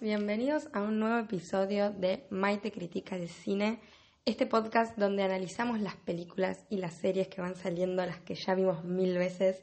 bienvenidos 0.00 0.70
a 0.72 0.80
un 0.80 0.98
nuevo 0.98 1.18
episodio 1.18 1.90
de 1.90 2.26
Maite 2.30 2.72
Critica 2.72 3.16
el 3.16 3.28
Cine, 3.28 3.80
este 4.24 4.46
podcast 4.46 4.96
donde 4.96 5.22
analizamos 5.22 5.78
las 5.78 5.94
películas 5.96 6.64
y 6.70 6.78
las 6.78 6.98
series 6.98 7.28
que 7.28 7.42
van 7.42 7.54
saliendo, 7.54 8.04
las 8.06 8.20
que 8.20 8.34
ya 8.34 8.54
vimos 8.54 8.82
mil 8.82 9.18
veces. 9.18 9.62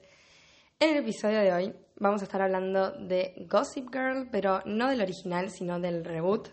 En 0.79 0.91
el 0.91 0.97
episodio 0.97 1.39
de 1.39 1.51
hoy 1.51 1.75
vamos 1.95 2.21
a 2.21 2.25
estar 2.25 2.43
hablando 2.43 2.91
de 2.91 3.47
Gossip 3.49 3.91
Girl, 3.91 4.29
pero 4.31 4.61
no 4.65 4.89
del 4.89 5.01
original, 5.01 5.49
sino 5.49 5.79
del 5.79 6.05
reboot 6.05 6.49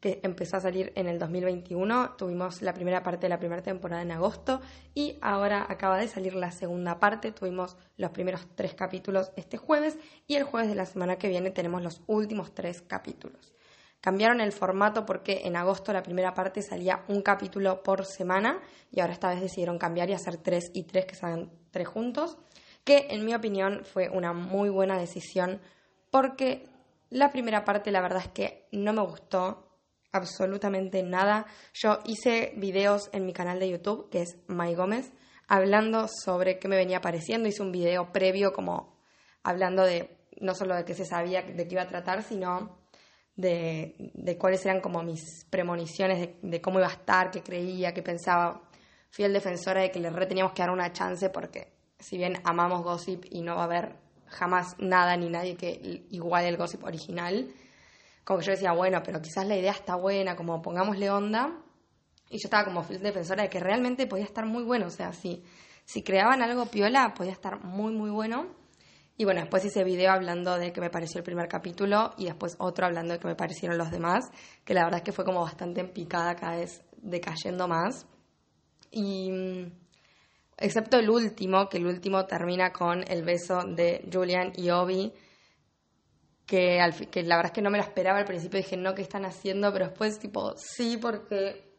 que 0.00 0.20
empezó 0.22 0.56
a 0.56 0.60
salir 0.60 0.92
en 0.94 1.06
el 1.06 1.18
2021. 1.18 2.16
Tuvimos 2.16 2.62
la 2.62 2.74
primera 2.74 3.02
parte 3.02 3.22
de 3.22 3.30
la 3.30 3.38
primera 3.38 3.62
temporada 3.62 4.02
en 4.02 4.12
agosto 4.12 4.60
y 4.94 5.18
ahora 5.20 5.66
acaba 5.68 5.98
de 5.98 6.08
salir 6.08 6.34
la 6.34 6.50
segunda 6.50 6.98
parte. 6.98 7.32
Tuvimos 7.32 7.76
los 7.96 8.10
primeros 8.10 8.46
tres 8.54 8.74
capítulos 8.74 9.32
este 9.36 9.56
jueves 9.56 9.98
y 10.26 10.36
el 10.36 10.44
jueves 10.44 10.68
de 10.68 10.74
la 10.74 10.86
semana 10.86 11.16
que 11.16 11.28
viene 11.28 11.50
tenemos 11.50 11.82
los 11.82 12.02
últimos 12.06 12.54
tres 12.54 12.82
capítulos. 12.82 13.54
Cambiaron 14.00 14.40
el 14.40 14.52
formato 14.52 15.04
porque 15.04 15.42
en 15.44 15.56
agosto 15.56 15.92
la 15.92 16.02
primera 16.02 16.34
parte 16.34 16.62
salía 16.62 17.02
un 17.08 17.22
capítulo 17.22 17.82
por 17.82 18.04
semana 18.04 18.60
y 18.92 19.00
ahora 19.00 19.14
esta 19.14 19.30
vez 19.30 19.40
decidieron 19.40 19.78
cambiar 19.78 20.10
y 20.10 20.12
hacer 20.12 20.36
tres 20.36 20.70
y 20.74 20.84
tres 20.84 21.06
que 21.06 21.16
salgan 21.16 21.50
tres 21.72 21.88
juntos, 21.88 22.38
que 22.84 23.08
en 23.10 23.24
mi 23.24 23.34
opinión 23.34 23.84
fue 23.84 24.08
una 24.08 24.32
muy 24.32 24.68
buena 24.68 24.96
decisión 24.98 25.60
porque 26.10 26.68
la 27.10 27.30
primera 27.32 27.64
parte 27.64 27.90
la 27.90 28.00
verdad 28.00 28.22
es 28.22 28.28
que 28.28 28.68
no 28.70 28.92
me 28.92 29.02
gustó, 29.02 29.65
absolutamente 30.16 31.02
nada. 31.02 31.46
Yo 31.74 31.98
hice 32.04 32.52
videos 32.56 33.08
en 33.12 33.26
mi 33.26 33.32
canal 33.32 33.58
de 33.60 33.70
YouTube, 33.70 34.10
que 34.10 34.22
es 34.22 34.36
May 34.46 34.74
Gómez, 34.74 35.12
hablando 35.48 36.08
sobre 36.08 36.58
qué 36.58 36.68
me 36.68 36.76
venía 36.76 37.00
pareciendo. 37.00 37.48
Hice 37.48 37.62
un 37.62 37.72
video 37.72 38.12
previo 38.12 38.52
como 38.52 38.96
hablando 39.42 39.84
de 39.84 40.16
no 40.40 40.54
solo 40.54 40.74
de 40.74 40.84
qué 40.84 40.94
se 40.94 41.04
sabía 41.04 41.42
de 41.42 41.66
qué 41.66 41.74
iba 41.74 41.82
a 41.82 41.88
tratar, 41.88 42.22
sino 42.22 42.78
de, 43.36 44.36
cuáles 44.38 44.64
eran 44.64 44.80
como 44.80 45.02
mis 45.02 45.44
premoniciones 45.50 46.18
de, 46.20 46.38
de, 46.42 46.60
cómo 46.60 46.78
iba 46.78 46.88
a 46.88 46.92
estar, 46.92 47.30
qué 47.30 47.42
creía, 47.42 47.94
qué 47.94 48.02
pensaba. 48.02 48.62
Fui 49.10 49.24
el 49.24 49.32
defensora 49.32 49.82
de 49.82 49.90
que 49.90 50.00
le 50.00 50.10
re 50.10 50.26
teníamos 50.26 50.52
que 50.52 50.62
dar 50.62 50.70
una 50.70 50.92
chance 50.92 51.30
porque 51.30 51.72
si 51.98 52.18
bien 52.18 52.34
amamos 52.44 52.82
Gossip 52.82 53.24
y 53.30 53.42
no 53.42 53.54
va 53.56 53.62
a 53.62 53.64
haber 53.64 53.96
jamás 54.26 54.76
nada 54.78 55.16
ni 55.16 55.28
nadie 55.28 55.56
que 55.56 56.04
iguale 56.10 56.48
el 56.48 56.56
Gossip 56.56 56.84
original, 56.84 57.48
como 58.26 58.40
yo 58.40 58.50
decía, 58.50 58.72
bueno, 58.72 59.00
pero 59.04 59.22
quizás 59.22 59.46
la 59.46 59.56
idea 59.56 59.70
está 59.70 59.94
buena, 59.94 60.34
como 60.34 60.60
pongámosle 60.60 61.08
onda. 61.10 61.62
Y 62.28 62.38
yo 62.38 62.46
estaba 62.46 62.64
como 62.64 62.82
defensora 62.82 63.44
de 63.44 63.48
que 63.48 63.60
realmente 63.60 64.08
podía 64.08 64.24
estar 64.24 64.44
muy 64.44 64.64
bueno. 64.64 64.86
O 64.86 64.90
sea, 64.90 65.12
si, 65.12 65.44
si 65.84 66.02
creaban 66.02 66.42
algo 66.42 66.66
piola, 66.66 67.14
podía 67.14 67.30
estar 67.30 67.62
muy, 67.62 67.92
muy 67.94 68.10
bueno. 68.10 68.48
Y 69.16 69.24
bueno, 69.24 69.42
después 69.42 69.64
hice 69.64 69.84
video 69.84 70.10
hablando 70.10 70.58
de 70.58 70.72
que 70.72 70.80
me 70.80 70.90
pareció 70.90 71.18
el 71.18 71.24
primer 71.24 71.46
capítulo 71.46 72.14
y 72.18 72.24
después 72.24 72.56
otro 72.58 72.86
hablando 72.86 73.12
de 73.12 73.20
que 73.20 73.28
me 73.28 73.36
parecieron 73.36 73.78
los 73.78 73.92
demás, 73.92 74.28
que 74.64 74.74
la 74.74 74.82
verdad 74.82 74.98
es 74.98 75.04
que 75.04 75.12
fue 75.12 75.24
como 75.24 75.42
bastante 75.42 75.80
en 75.80 75.92
picada 75.92 76.34
cada 76.34 76.56
vez 76.56 76.82
decayendo 76.96 77.68
más. 77.68 78.08
Y 78.90 79.30
excepto 80.56 80.98
el 80.98 81.08
último, 81.10 81.68
que 81.68 81.76
el 81.76 81.86
último 81.86 82.26
termina 82.26 82.72
con 82.72 83.04
el 83.06 83.22
beso 83.22 83.60
de 83.62 84.04
Julian 84.12 84.50
y 84.56 84.70
Obi 84.70 85.12
que, 86.46 86.80
al, 86.80 86.94
que 87.10 87.22
la 87.24 87.36
verdad 87.36 87.50
es 87.50 87.54
que 87.54 87.62
no 87.62 87.70
me 87.70 87.78
lo 87.78 87.84
esperaba 87.84 88.18
al 88.18 88.24
principio, 88.24 88.58
dije, 88.58 88.76
no, 88.76 88.94
¿qué 88.94 89.02
están 89.02 89.24
haciendo? 89.24 89.72
Pero 89.72 89.88
después, 89.88 90.18
tipo, 90.18 90.54
sí, 90.56 90.96
porque, 90.96 91.76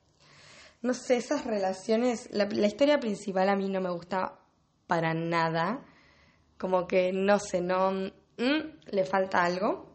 no 0.82 0.94
sé, 0.94 1.18
esas 1.18 1.46
relaciones, 1.46 2.30
la, 2.32 2.46
historia 2.66 3.00
principal 3.00 3.50
a 3.50 3.56
mí 3.56 3.70
no 3.70 3.80
me 3.80 3.90
gusta 3.90 4.40
para 4.86 5.14
nada, 5.14 5.86
como 6.58 6.86
que, 6.86 7.14
no 7.14 7.40
sé, 7.40 7.62
no, 7.62 7.92
mm, 7.92 8.92
le 8.92 9.06
falta 9.06 9.44
algo. 9.44 9.88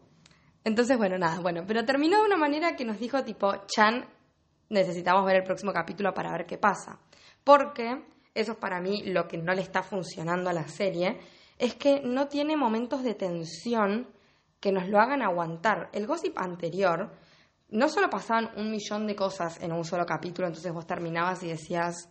Entonces, 0.63 0.97
bueno, 0.97 1.17
nada, 1.17 1.39
bueno, 1.39 1.63
pero 1.67 1.85
terminó 1.85 2.19
de 2.19 2.25
una 2.25 2.37
manera 2.37 2.75
que 2.75 2.85
nos 2.85 2.99
dijo, 2.99 3.23
tipo, 3.23 3.53
Chan, 3.67 4.05
necesitamos 4.69 5.25
ver 5.25 5.37
el 5.37 5.43
próximo 5.43 5.71
capítulo 5.71 6.13
para 6.13 6.31
ver 6.31 6.45
qué 6.45 6.57
pasa. 6.57 6.99
Porque 7.43 8.05
eso 8.33 8.53
es 8.53 8.57
para 8.57 8.81
mí 8.81 9.03
lo 9.03 9.27
que 9.27 9.37
no 9.37 9.53
le 9.53 9.61
está 9.61 9.83
funcionando 9.83 10.49
a 10.49 10.53
la 10.53 10.67
serie, 10.67 11.19
es 11.59 11.75
que 11.75 12.01
no 12.01 12.27
tiene 12.27 12.57
momentos 12.57 13.03
de 13.03 13.13
tensión 13.13 14.07
que 14.63 14.71
nos 14.71 14.87
lo 14.87 14.97
hagan 15.01 15.21
aguantar. 15.21 15.89
El 15.91 16.07
gossip 16.07 16.37
anterior, 16.37 17.11
no 17.67 17.89
solo 17.89 18.09
pasaban 18.09 18.49
un 18.55 18.71
millón 18.71 19.05
de 19.07 19.13
cosas 19.13 19.61
en 19.61 19.73
un 19.73 19.83
solo 19.83 20.05
capítulo, 20.05 20.47
entonces 20.47 20.71
vos 20.71 20.87
terminabas 20.87 21.43
y 21.43 21.49
decías, 21.49 22.09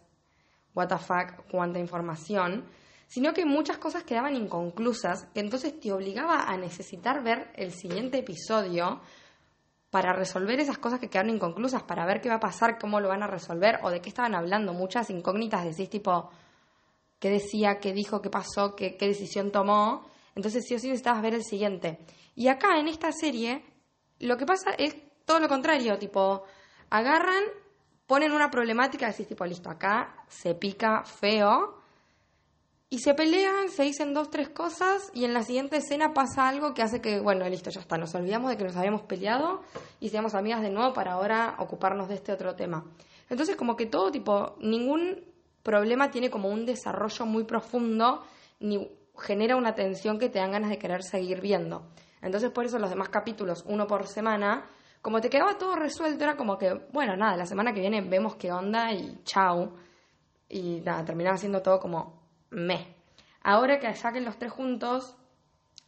what 0.74 0.88
the 0.88 0.98
fuck, 0.98 1.50
cuánta 1.50 1.78
información, 1.78 2.66
sino 3.08 3.32
que 3.32 3.46
muchas 3.46 3.78
cosas 3.78 4.04
quedaban 4.04 4.36
inconclusas, 4.36 5.28
que 5.32 5.40
entonces 5.40 5.80
te 5.80 5.94
obligaba 5.94 6.42
a 6.42 6.58
necesitar 6.58 7.22
ver 7.24 7.50
el 7.54 7.72
siguiente 7.72 8.18
episodio 8.18 9.00
para 9.88 10.12
resolver 10.12 10.60
esas 10.60 10.76
cosas 10.76 11.00
que 11.00 11.08
quedaron 11.08 11.34
inconclusas, 11.34 11.82
para 11.84 12.04
ver 12.04 12.20
qué 12.20 12.28
va 12.28 12.34
a 12.34 12.40
pasar, 12.40 12.78
cómo 12.78 13.00
lo 13.00 13.08
van 13.08 13.22
a 13.22 13.28
resolver 13.28 13.78
o 13.82 13.88
de 13.88 14.02
qué 14.02 14.10
estaban 14.10 14.34
hablando. 14.34 14.74
Muchas 14.74 15.08
incógnitas 15.08 15.64
decís 15.64 15.88
tipo, 15.88 16.28
qué 17.18 17.30
decía, 17.30 17.78
qué 17.80 17.94
dijo, 17.94 18.20
qué 18.20 18.28
pasó, 18.28 18.76
qué, 18.76 18.98
qué 18.98 19.08
decisión 19.08 19.50
tomó. 19.50 20.11
Entonces 20.34 20.64
sí 20.66 20.74
o 20.74 20.78
sí 20.78 20.88
necesitabas 20.88 21.22
ver 21.22 21.34
el 21.34 21.44
siguiente. 21.44 21.98
Y 22.34 22.48
acá 22.48 22.78
en 22.78 22.88
esta 22.88 23.12
serie, 23.12 23.64
lo 24.18 24.36
que 24.36 24.46
pasa 24.46 24.70
es 24.78 24.96
todo 25.24 25.40
lo 25.40 25.48
contrario, 25.48 25.98
tipo, 25.98 26.44
agarran, 26.90 27.44
ponen 28.06 28.32
una 28.32 28.50
problemática, 28.50 29.06
decís 29.06 29.28
tipo, 29.28 29.44
listo, 29.44 29.70
acá 29.70 30.24
se 30.28 30.54
pica 30.54 31.04
feo, 31.04 31.82
y 32.92 32.98
se 32.98 33.14
pelean, 33.14 33.70
se 33.70 33.84
dicen 33.84 34.12
dos, 34.12 34.28
tres 34.28 34.50
cosas, 34.50 35.10
y 35.14 35.24
en 35.24 35.32
la 35.32 35.42
siguiente 35.42 35.78
escena 35.78 36.12
pasa 36.12 36.46
algo 36.46 36.74
que 36.74 36.82
hace 36.82 37.00
que, 37.00 37.20
bueno, 37.20 37.48
listo, 37.48 37.70
ya 37.70 37.80
está, 37.80 37.96
nos 37.96 38.14
olvidamos 38.14 38.50
de 38.50 38.58
que 38.58 38.64
nos 38.64 38.76
habíamos 38.76 39.00
peleado 39.04 39.62
y 39.98 40.10
seamos 40.10 40.34
amigas 40.34 40.60
de 40.60 40.68
nuevo 40.68 40.92
para 40.92 41.12
ahora 41.12 41.56
ocuparnos 41.58 42.08
de 42.08 42.16
este 42.16 42.32
otro 42.32 42.54
tema. 42.54 42.84
Entonces, 43.30 43.56
como 43.56 43.76
que 43.76 43.86
todo, 43.86 44.10
tipo, 44.10 44.56
ningún 44.60 45.24
problema 45.62 46.10
tiene 46.10 46.28
como 46.28 46.50
un 46.50 46.66
desarrollo 46.66 47.24
muy 47.24 47.44
profundo, 47.44 48.24
ni 48.60 48.90
genera 49.18 49.56
una 49.56 49.74
tensión 49.74 50.18
que 50.18 50.28
te 50.28 50.38
dan 50.38 50.52
ganas 50.52 50.70
de 50.70 50.78
querer 50.78 51.02
seguir 51.02 51.40
viendo. 51.40 51.90
Entonces 52.20 52.50
por 52.50 52.64
eso 52.64 52.78
los 52.78 52.90
demás 52.90 53.08
capítulos, 53.08 53.64
uno 53.66 53.86
por 53.86 54.06
semana, 54.06 54.68
como 55.02 55.20
te 55.20 55.28
quedaba 55.28 55.58
todo 55.58 55.74
resuelto, 55.74 56.22
era 56.22 56.36
como 56.36 56.56
que, 56.56 56.72
bueno, 56.92 57.16
nada, 57.16 57.36
la 57.36 57.46
semana 57.46 57.72
que 57.72 57.80
viene 57.80 58.00
vemos 58.02 58.36
qué 58.36 58.52
onda 58.52 58.92
y 58.92 59.20
chau. 59.24 59.74
Y 60.48 60.80
nada, 60.80 61.04
terminaba 61.04 61.36
siendo 61.36 61.60
todo 61.60 61.80
como 61.80 62.22
me. 62.50 62.94
Ahora 63.42 63.80
que 63.80 63.92
saquen 63.94 64.24
los 64.24 64.38
tres 64.38 64.52
juntos, 64.52 65.16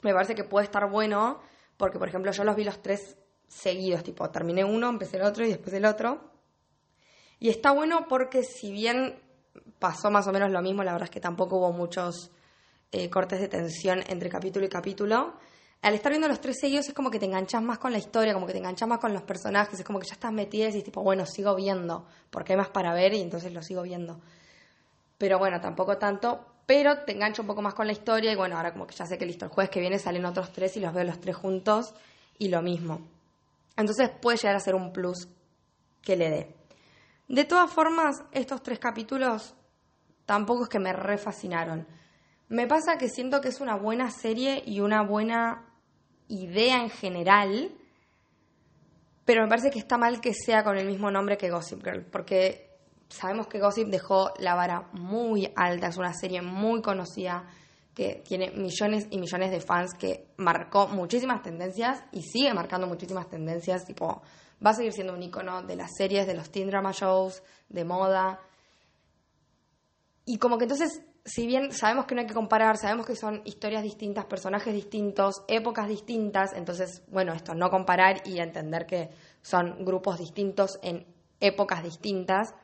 me 0.03 0.13
parece 0.13 0.35
que 0.35 0.45
puede 0.45 0.65
estar 0.65 0.91
bueno, 0.91 1.41
porque 1.77 1.99
por 1.99 2.09
ejemplo 2.09 2.33
yo 2.33 2.43
los 2.43 2.57
vi 2.57 2.65
los 2.65 2.83
tres 2.83 3.17
seguidos, 3.47 4.03
tipo, 4.03 4.29
terminé 4.31 4.65
uno, 4.65 4.89
empecé 4.89 5.19
el 5.19 5.23
otro 5.23 5.45
y 5.45 5.51
después 5.51 5.73
el 5.75 5.85
otro. 5.85 6.33
Y 7.39 7.51
está 7.51 7.71
bueno 7.73 8.07
porque 8.09 8.43
si 8.43 8.73
bien 8.73 9.21
pasó 9.79 10.11
más 10.11 10.27
o 10.27 10.33
menos 10.33 10.51
lo 10.51 10.61
mismo, 10.63 10.83
la 10.83 10.93
verdad 10.93 11.07
es 11.07 11.11
que 11.11 11.21
tampoco 11.21 11.59
hubo 11.59 11.73
muchos 11.73 12.33
eh, 12.95 13.11
cortes 13.11 13.41
de 13.41 13.49
tensión 13.49 14.05
entre 14.07 14.29
capítulo 14.29 14.65
y 14.65 14.69
capítulo, 14.69 15.35
al 15.83 15.95
estar 15.95 16.11
viendo 16.13 16.29
los 16.29 16.41
tres 16.41 16.59
seguidos 16.61 16.89
es 16.89 16.95
como 16.95 17.11
que 17.11 17.19
te 17.19 17.27
enganchas 17.27 17.61
más 17.61 17.79
con 17.79 17.91
la 17.91 17.99
historia, 17.99 18.33
como 18.33 18.47
que 18.47 18.53
te 18.53 18.59
enganchas 18.59 18.89
más 18.89 19.01
con 19.01 19.13
los 19.13 19.23
personajes, 19.23 19.79
es 19.79 19.85
como 19.85 19.99
que 19.99 20.07
ya 20.07 20.15
estás 20.15 20.33
metida 20.33 20.65
y 20.65 20.67
dices 20.69 20.85
tipo, 20.85 21.03
bueno, 21.03 21.27
sigo 21.27 21.55
viendo, 21.57 22.07
porque 22.31 22.53
hay 22.53 22.57
más 22.57 22.69
para 22.69 22.95
ver 22.95 23.13
y 23.13 23.21
entonces 23.21 23.53
lo 23.53 23.63
sigo 23.63 23.83
viendo. 23.83 24.21
Pero 25.19 25.39
bueno, 25.39 25.61
tampoco 25.61 25.99
tanto, 25.99 26.47
pero 26.67 27.01
te 27.01 27.13
engancho 27.13 27.43
un 27.43 27.49
poco 27.49 27.63
más 27.63 27.75
con 27.75 27.87
la 27.87 27.93
historia 27.93 28.33
y 28.33 28.37
bueno, 28.37 28.57
ahora 28.57 28.73
como 28.73 28.87
que 28.87 28.95
ya 28.95 29.07
sé 29.07 29.19
que 29.19 29.27
listo, 29.27 29.45
el 29.45 29.51
jueves 29.51 29.71
que 29.71 29.81
viene 29.81 29.99
salen 29.99 30.25
otros 30.25 30.53
tres 30.53 30.77
y 30.77 30.81
los 30.81 30.95
veo 30.95 31.05
los 31.05 31.21
tres 31.21 31.37
juntos 31.37 31.95
y 32.39 32.49
lo 32.49 32.63
mismo. 32.63 33.01
Entonces 33.77 34.09
puede 34.09 34.39
llegar 34.39 34.55
a 34.55 34.61
ser 34.61 34.77
un 34.77 34.93
plus 34.93 35.29
que 36.01 36.17
le 36.17 36.31
dé. 36.31 36.55
De 37.27 37.45
todas 37.45 37.71
formas, 37.71 38.23
estos 38.33 38.63
tres 38.63 38.79
capítulos 38.79 39.55
tampoco 40.27 40.63
es 40.63 40.69
que 40.69 40.79
me 40.79 40.93
refascinaron. 40.93 41.87
Me 42.49 42.67
pasa 42.67 42.99
que 42.99 43.09
siento 43.09 43.41
que 43.41 43.49
es 43.49 43.61
una 43.61 43.77
buena 43.77 44.11
serie 44.11 44.63
y 44.67 44.81
una 44.81 45.03
buena 45.03 45.65
idea 46.29 46.83
en 46.83 46.91
general, 46.91 47.73
pero 49.25 49.43
me 49.43 49.49
parece 49.49 49.71
que 49.71 49.79
está 49.79 49.97
mal 49.97 50.21
que 50.21 50.35
sea 50.35 50.63
con 50.63 50.77
el 50.77 50.87
mismo 50.87 51.11
nombre 51.11 51.37
que 51.39 51.51
Gossip 51.51 51.83
Girl, 51.83 52.05
porque 52.05 52.71
sabemos 53.09 53.47
que 53.47 53.61
Gossip 53.61 53.89
dejó 53.89 54.33
la 54.39 54.55
vara 54.55 54.89
muy 54.93 55.51
alta, 55.57 55.89
es 55.89 55.97
una 55.97 56.13
serie 56.13 56.43
muy 56.43 56.83
conocida 56.83 57.49
que 57.95 58.23
tiene 58.27 58.51
millones 58.51 59.07
y 59.11 59.19
millones 59.19 59.51
de 59.51 59.61
fans, 59.61 59.95
que 59.95 60.27
marcó 60.37 60.89
muchísimas 60.89 61.43
tendencias 61.43 62.03
y 62.13 62.23
sigue 62.23 62.53
marcando 62.53 62.87
muchísimas 62.87 63.29
tendencias, 63.29 63.85
tipo, 63.85 64.23
va 64.65 64.71
a 64.71 64.75
seguir 64.75 64.93
siendo 64.93 65.15
un 65.15 65.23
icono 65.23 65.63
de 65.63 65.77
las 65.77 65.93
series, 65.97 66.27
de 66.27 66.35
los 66.35 66.51
teen 66.51 66.69
drama 66.69 66.91
shows, 66.93 67.43
de 67.69 67.85
moda. 67.85 68.41
Y 70.25 70.39
como 70.39 70.59
que 70.59 70.65
entonces 70.65 71.03
si 71.25 71.47
bien 71.47 71.73
sabemos 71.73 72.07
que 72.07 72.15
no 72.15 72.21
hay 72.21 72.27
que 72.27 72.35
comparar, 72.35 72.77
sabemos 72.77 73.07
que 73.07 73.17
son 73.17 73.43
historias 73.45 73.83
distintas, 73.83 74.27
personajes 74.27 74.75
distintos, 74.75 75.43
épocas 75.49 75.89
distintas, 75.89 76.53
entonces, 76.53 77.03
bueno, 77.09 77.33
esto, 77.33 77.55
no 77.55 77.71
comparar 77.71 78.23
y 78.27 78.39
entender 78.41 78.87
que 78.87 79.11
son 79.43 79.85
grupos 79.85 80.19
distintos 80.19 80.79
en 80.83 81.07
épocas 81.41 81.83
distintas, 81.83 82.55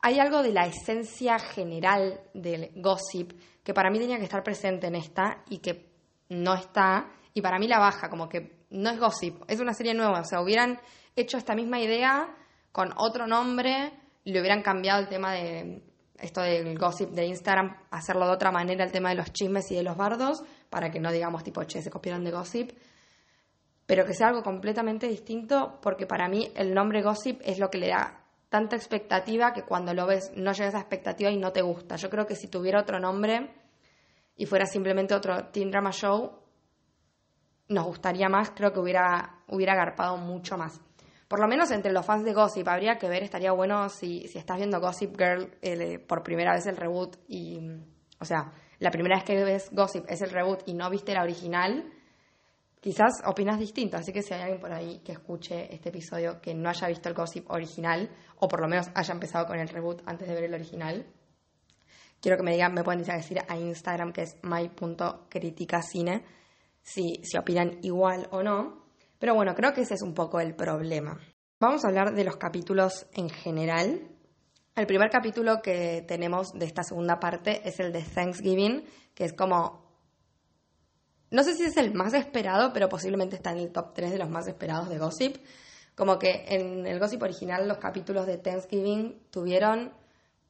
hay 0.00 0.18
algo 0.18 0.42
de 0.42 0.52
la 0.52 0.66
esencia 0.66 1.38
general 1.38 2.20
del 2.34 2.70
gossip 2.76 3.32
que 3.62 3.72
para 3.72 3.90
mí 3.90 3.98
tenía 3.98 4.18
que 4.18 4.24
estar 4.24 4.42
presente 4.42 4.86
en 4.88 4.96
esta 4.96 5.42
y 5.48 5.58
que 5.58 5.90
no 6.28 6.54
está, 6.54 7.10
y 7.32 7.40
para 7.40 7.58
mí 7.58 7.66
la 7.66 7.78
baja, 7.78 8.08
como 8.08 8.28
que 8.28 8.64
no 8.70 8.90
es 8.90 8.98
Gossip, 8.98 9.42
es 9.48 9.60
una 9.60 9.74
serie 9.74 9.94
nueva. 9.94 10.20
O 10.20 10.24
sea, 10.24 10.40
hubieran 10.40 10.78
hecho 11.16 11.38
esta 11.38 11.54
misma 11.54 11.80
idea 11.80 12.28
con 12.72 12.92
otro 12.96 13.26
nombre, 13.26 13.92
le 14.24 14.40
hubieran 14.40 14.62
cambiado 14.62 15.00
el 15.00 15.08
tema 15.08 15.32
de 15.32 15.82
esto 16.18 16.40
del 16.40 16.78
gossip 16.78 17.10
de 17.10 17.26
Instagram, 17.26 17.76
hacerlo 17.90 18.26
de 18.26 18.32
otra 18.32 18.50
manera, 18.50 18.84
el 18.84 18.92
tema 18.92 19.10
de 19.10 19.16
los 19.16 19.32
chismes 19.32 19.70
y 19.70 19.74
de 19.74 19.82
los 19.82 19.96
bardos, 19.96 20.42
para 20.70 20.90
que 20.90 21.00
no 21.00 21.12
digamos 21.12 21.42
tipo, 21.42 21.62
che, 21.64 21.82
se 21.82 21.90
copiaron 21.90 22.24
de 22.24 22.30
gossip, 22.30 22.70
pero 23.86 24.04
que 24.06 24.14
sea 24.14 24.28
algo 24.28 24.42
completamente 24.42 25.06
distinto, 25.06 25.78
porque 25.82 26.06
para 26.06 26.28
mí 26.28 26.50
el 26.54 26.72
nombre 26.74 27.02
gossip 27.02 27.40
es 27.44 27.58
lo 27.58 27.70
que 27.70 27.78
le 27.78 27.88
da 27.88 28.24
tanta 28.48 28.76
expectativa 28.76 29.52
que 29.52 29.64
cuando 29.64 29.92
lo 29.94 30.06
ves 30.06 30.32
no 30.36 30.52
llega 30.52 30.66
a 30.66 30.68
esa 30.68 30.78
expectativa 30.78 31.30
y 31.30 31.36
no 31.36 31.52
te 31.52 31.60
gusta. 31.60 31.96
Yo 31.96 32.08
creo 32.08 32.26
que 32.26 32.36
si 32.36 32.48
tuviera 32.48 32.80
otro 32.80 33.00
nombre 33.00 33.50
y 34.36 34.46
fuera 34.46 34.64
simplemente 34.66 35.14
otro 35.14 35.46
teen 35.48 35.70
drama 35.70 35.90
show, 35.90 36.38
nos 37.68 37.84
gustaría 37.84 38.28
más, 38.28 38.50
creo 38.50 38.72
que 38.72 38.78
hubiera, 38.78 39.42
hubiera 39.48 39.72
agarpado 39.72 40.16
mucho 40.18 40.56
más 40.56 40.80
por 41.34 41.40
lo 41.40 41.48
menos 41.48 41.72
entre 41.72 41.90
los 41.90 42.06
fans 42.06 42.24
de 42.24 42.32
Gossip, 42.32 42.68
habría 42.68 42.96
que 42.96 43.08
ver, 43.08 43.24
estaría 43.24 43.50
bueno 43.50 43.88
si, 43.88 44.28
si 44.28 44.38
estás 44.38 44.56
viendo 44.56 44.78
Gossip 44.78 45.18
Girl 45.18 45.50
eh, 45.62 45.98
por 45.98 46.22
primera 46.22 46.52
vez 46.54 46.64
el 46.66 46.76
reboot 46.76 47.16
y, 47.26 47.58
o 48.20 48.24
sea, 48.24 48.52
la 48.78 48.92
primera 48.92 49.16
vez 49.16 49.24
que 49.24 49.42
ves 49.42 49.68
Gossip 49.72 50.04
es 50.08 50.22
el 50.22 50.30
reboot 50.30 50.62
y 50.66 50.74
no 50.74 50.88
viste 50.90 51.12
la 51.12 51.24
original, 51.24 51.90
quizás 52.78 53.14
opinas 53.26 53.58
distinto, 53.58 53.96
así 53.96 54.12
que 54.12 54.22
si 54.22 54.32
hay 54.32 54.42
alguien 54.42 54.60
por 54.60 54.72
ahí 54.72 55.00
que 55.04 55.10
escuche 55.10 55.74
este 55.74 55.88
episodio 55.88 56.40
que 56.40 56.54
no 56.54 56.68
haya 56.68 56.86
visto 56.86 57.08
el 57.08 57.16
Gossip 57.16 57.50
original, 57.50 58.08
o 58.38 58.46
por 58.46 58.60
lo 58.60 58.68
menos 58.68 58.88
haya 58.94 59.12
empezado 59.12 59.46
con 59.46 59.58
el 59.58 59.68
reboot 59.68 60.02
antes 60.06 60.28
de 60.28 60.34
ver 60.36 60.44
el 60.44 60.54
original, 60.54 61.04
quiero 62.20 62.36
que 62.36 62.44
me 62.44 62.52
digan, 62.52 62.74
me 62.74 62.84
pueden 62.84 63.02
decir 63.02 63.40
a 63.48 63.56
Instagram 63.56 64.12
que 64.12 64.22
es 64.22 64.36
my.criticacine 64.44 66.22
si, 66.80 67.22
si 67.24 67.36
opinan 67.36 67.80
igual 67.82 68.28
o 68.30 68.44
no. 68.44 68.83
Pero 69.24 69.36
bueno, 69.36 69.54
creo 69.54 69.72
que 69.72 69.80
ese 69.80 69.94
es 69.94 70.02
un 70.02 70.12
poco 70.12 70.38
el 70.38 70.54
problema. 70.54 71.18
Vamos 71.58 71.82
a 71.82 71.88
hablar 71.88 72.14
de 72.14 72.24
los 72.24 72.36
capítulos 72.36 73.06
en 73.14 73.30
general. 73.30 74.02
El 74.76 74.86
primer 74.86 75.08
capítulo 75.08 75.62
que 75.62 76.04
tenemos 76.06 76.52
de 76.52 76.66
esta 76.66 76.82
segunda 76.82 77.18
parte 77.18 77.66
es 77.66 77.80
el 77.80 77.90
de 77.90 78.02
Thanksgiving, 78.02 78.84
que 79.14 79.24
es 79.24 79.32
como... 79.32 79.82
No 81.30 81.42
sé 81.42 81.54
si 81.54 81.62
es 81.62 81.78
el 81.78 81.94
más 81.94 82.12
esperado, 82.12 82.74
pero 82.74 82.90
posiblemente 82.90 83.36
está 83.36 83.52
en 83.52 83.60
el 83.60 83.72
top 83.72 83.94
3 83.94 84.10
de 84.10 84.18
los 84.18 84.28
más 84.28 84.46
esperados 84.46 84.90
de 84.90 84.98
Gossip. 84.98 85.38
Como 85.94 86.18
que 86.18 86.44
en 86.46 86.86
el 86.86 87.00
Gossip 87.00 87.22
original 87.22 87.66
los 87.66 87.78
capítulos 87.78 88.26
de 88.26 88.36
Thanksgiving 88.36 89.28
tuvieron 89.30 89.94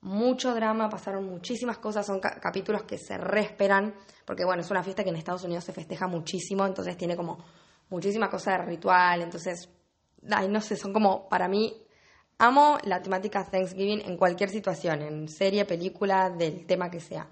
mucho 0.01 0.53
drama, 0.53 0.89
pasaron 0.89 1.27
muchísimas 1.27 1.79
cosas, 1.79 2.07
son 2.07 2.19
capítulos 2.19 2.83
que 2.83 2.99
se 2.99 3.19
reesperan, 3.19 3.95
porque 4.25 4.45
bueno, 4.45 4.63
es 4.63 4.71
una 4.73 4.83
fiesta 4.83 5.05
que 5.05 5.11
en 5.11 5.17
Estados 5.17 5.45
Unidos 5.45 5.63
se 5.63 5.73
festeja 5.73 6.09
muchísimo, 6.09 6.67
entonces 6.67 6.97
tiene 6.97 7.15
como 7.15 7.39
muchísimas 7.89 8.31
cosas 8.31 8.59
de 8.59 8.65
ritual, 8.67 9.23
entonces, 9.23 9.69
ay, 10.31 10.49
no 10.49 10.61
sé, 10.61 10.77
son 10.77 10.93
como, 10.93 11.29
para 11.29 11.49
mí, 11.49 11.75
amo 12.39 12.79
la 12.85 13.01
temática 13.03 13.45
Thanksgiving 13.45 14.03
en 14.05 14.17
cualquier 14.17 14.51
situación, 14.51 15.03
en 15.03 15.29
serie, 15.29 15.65
película, 15.65 16.31
del 16.31 16.67
tema 16.67 16.91
que 16.91 17.01
sea. 17.01 17.29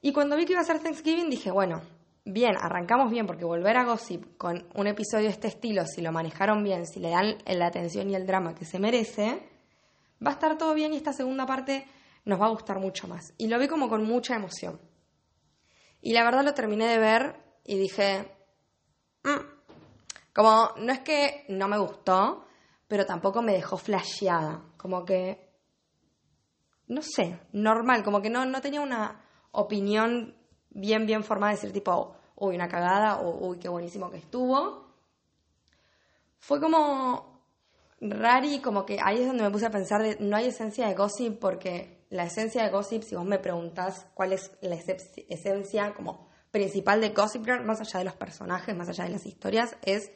Y 0.00 0.12
cuando 0.12 0.36
vi 0.36 0.44
que 0.44 0.52
iba 0.52 0.60
a 0.60 0.64
ser 0.64 0.80
Thanksgiving, 0.80 1.28
dije, 1.30 1.50
bueno, 1.50 1.82
bien, 2.24 2.54
arrancamos 2.60 3.10
bien, 3.10 3.26
porque 3.26 3.44
volver 3.44 3.76
a 3.76 3.84
Gossip 3.84 4.36
con 4.36 4.66
un 4.74 4.86
episodio 4.86 5.24
de 5.24 5.32
este 5.32 5.48
estilo, 5.48 5.86
si 5.86 6.02
lo 6.02 6.12
manejaron 6.12 6.62
bien, 6.62 6.86
si 6.86 7.00
le 7.00 7.10
dan 7.10 7.38
la 7.46 7.66
atención 7.66 8.10
y 8.10 8.14
el 8.14 8.26
drama 8.26 8.54
que 8.54 8.64
se 8.64 8.78
merece, 8.78 9.42
va 10.24 10.30
a 10.30 10.34
estar 10.34 10.56
todo 10.58 10.74
bien 10.74 10.92
y 10.92 10.96
esta 10.96 11.12
segunda 11.12 11.46
parte 11.46 11.86
nos 12.24 12.40
va 12.40 12.46
a 12.46 12.50
gustar 12.50 12.78
mucho 12.78 13.08
más. 13.08 13.32
Y 13.38 13.46
lo 13.46 13.58
vi 13.58 13.68
como 13.68 13.88
con 13.88 14.04
mucha 14.04 14.34
emoción. 14.34 14.80
Y 16.00 16.12
la 16.12 16.24
verdad 16.24 16.44
lo 16.44 16.54
terminé 16.54 16.86
de 16.86 16.98
ver 16.98 17.36
y 17.64 17.78
dije, 17.78 18.30
mm, 19.24 19.55
como, 20.36 20.72
no 20.76 20.92
es 20.92 21.00
que 21.00 21.46
no 21.48 21.66
me 21.66 21.78
gustó, 21.78 22.44
pero 22.86 23.06
tampoco 23.06 23.40
me 23.40 23.54
dejó 23.54 23.78
flasheada. 23.78 24.64
Como 24.76 25.02
que, 25.02 25.48
no 26.88 27.00
sé, 27.00 27.40
normal, 27.52 28.04
como 28.04 28.20
que 28.20 28.28
no, 28.28 28.44
no 28.44 28.60
tenía 28.60 28.82
una 28.82 29.24
opinión 29.52 30.36
bien, 30.68 31.06
bien 31.06 31.24
formada 31.24 31.52
de 31.52 31.56
decir 31.56 31.72
tipo, 31.72 32.18
uy, 32.34 32.54
una 32.54 32.68
cagada, 32.68 33.20
o 33.22 33.48
uy, 33.48 33.58
qué 33.58 33.70
buenísimo 33.70 34.10
que 34.10 34.18
estuvo. 34.18 34.94
Fue 36.38 36.60
como 36.60 37.42
rari, 38.02 38.60
como 38.60 38.84
que 38.84 38.98
ahí 39.02 39.22
es 39.22 39.28
donde 39.28 39.42
me 39.42 39.50
puse 39.50 39.64
a 39.64 39.70
pensar 39.70 40.02
de, 40.02 40.18
no 40.20 40.36
hay 40.36 40.48
esencia 40.48 40.86
de 40.86 40.94
gossip 40.94 41.40
porque 41.40 42.04
la 42.10 42.24
esencia 42.24 42.62
de 42.62 42.68
gossip, 42.68 43.04
si 43.04 43.16
vos 43.16 43.24
me 43.24 43.38
preguntás 43.38 44.06
cuál 44.12 44.34
es 44.34 44.52
la 44.60 44.74
esencia 44.74 45.94
como 45.94 46.28
principal 46.50 47.00
de 47.00 47.08
Gossip 47.08 47.44
Girl, 47.44 47.64
más 47.64 47.80
allá 47.80 48.00
de 48.00 48.04
los 48.04 48.16
personajes, 48.16 48.76
más 48.76 48.88
allá 48.90 49.04
de 49.04 49.10
las 49.10 49.24
historias, 49.24 49.76
es 49.82 50.10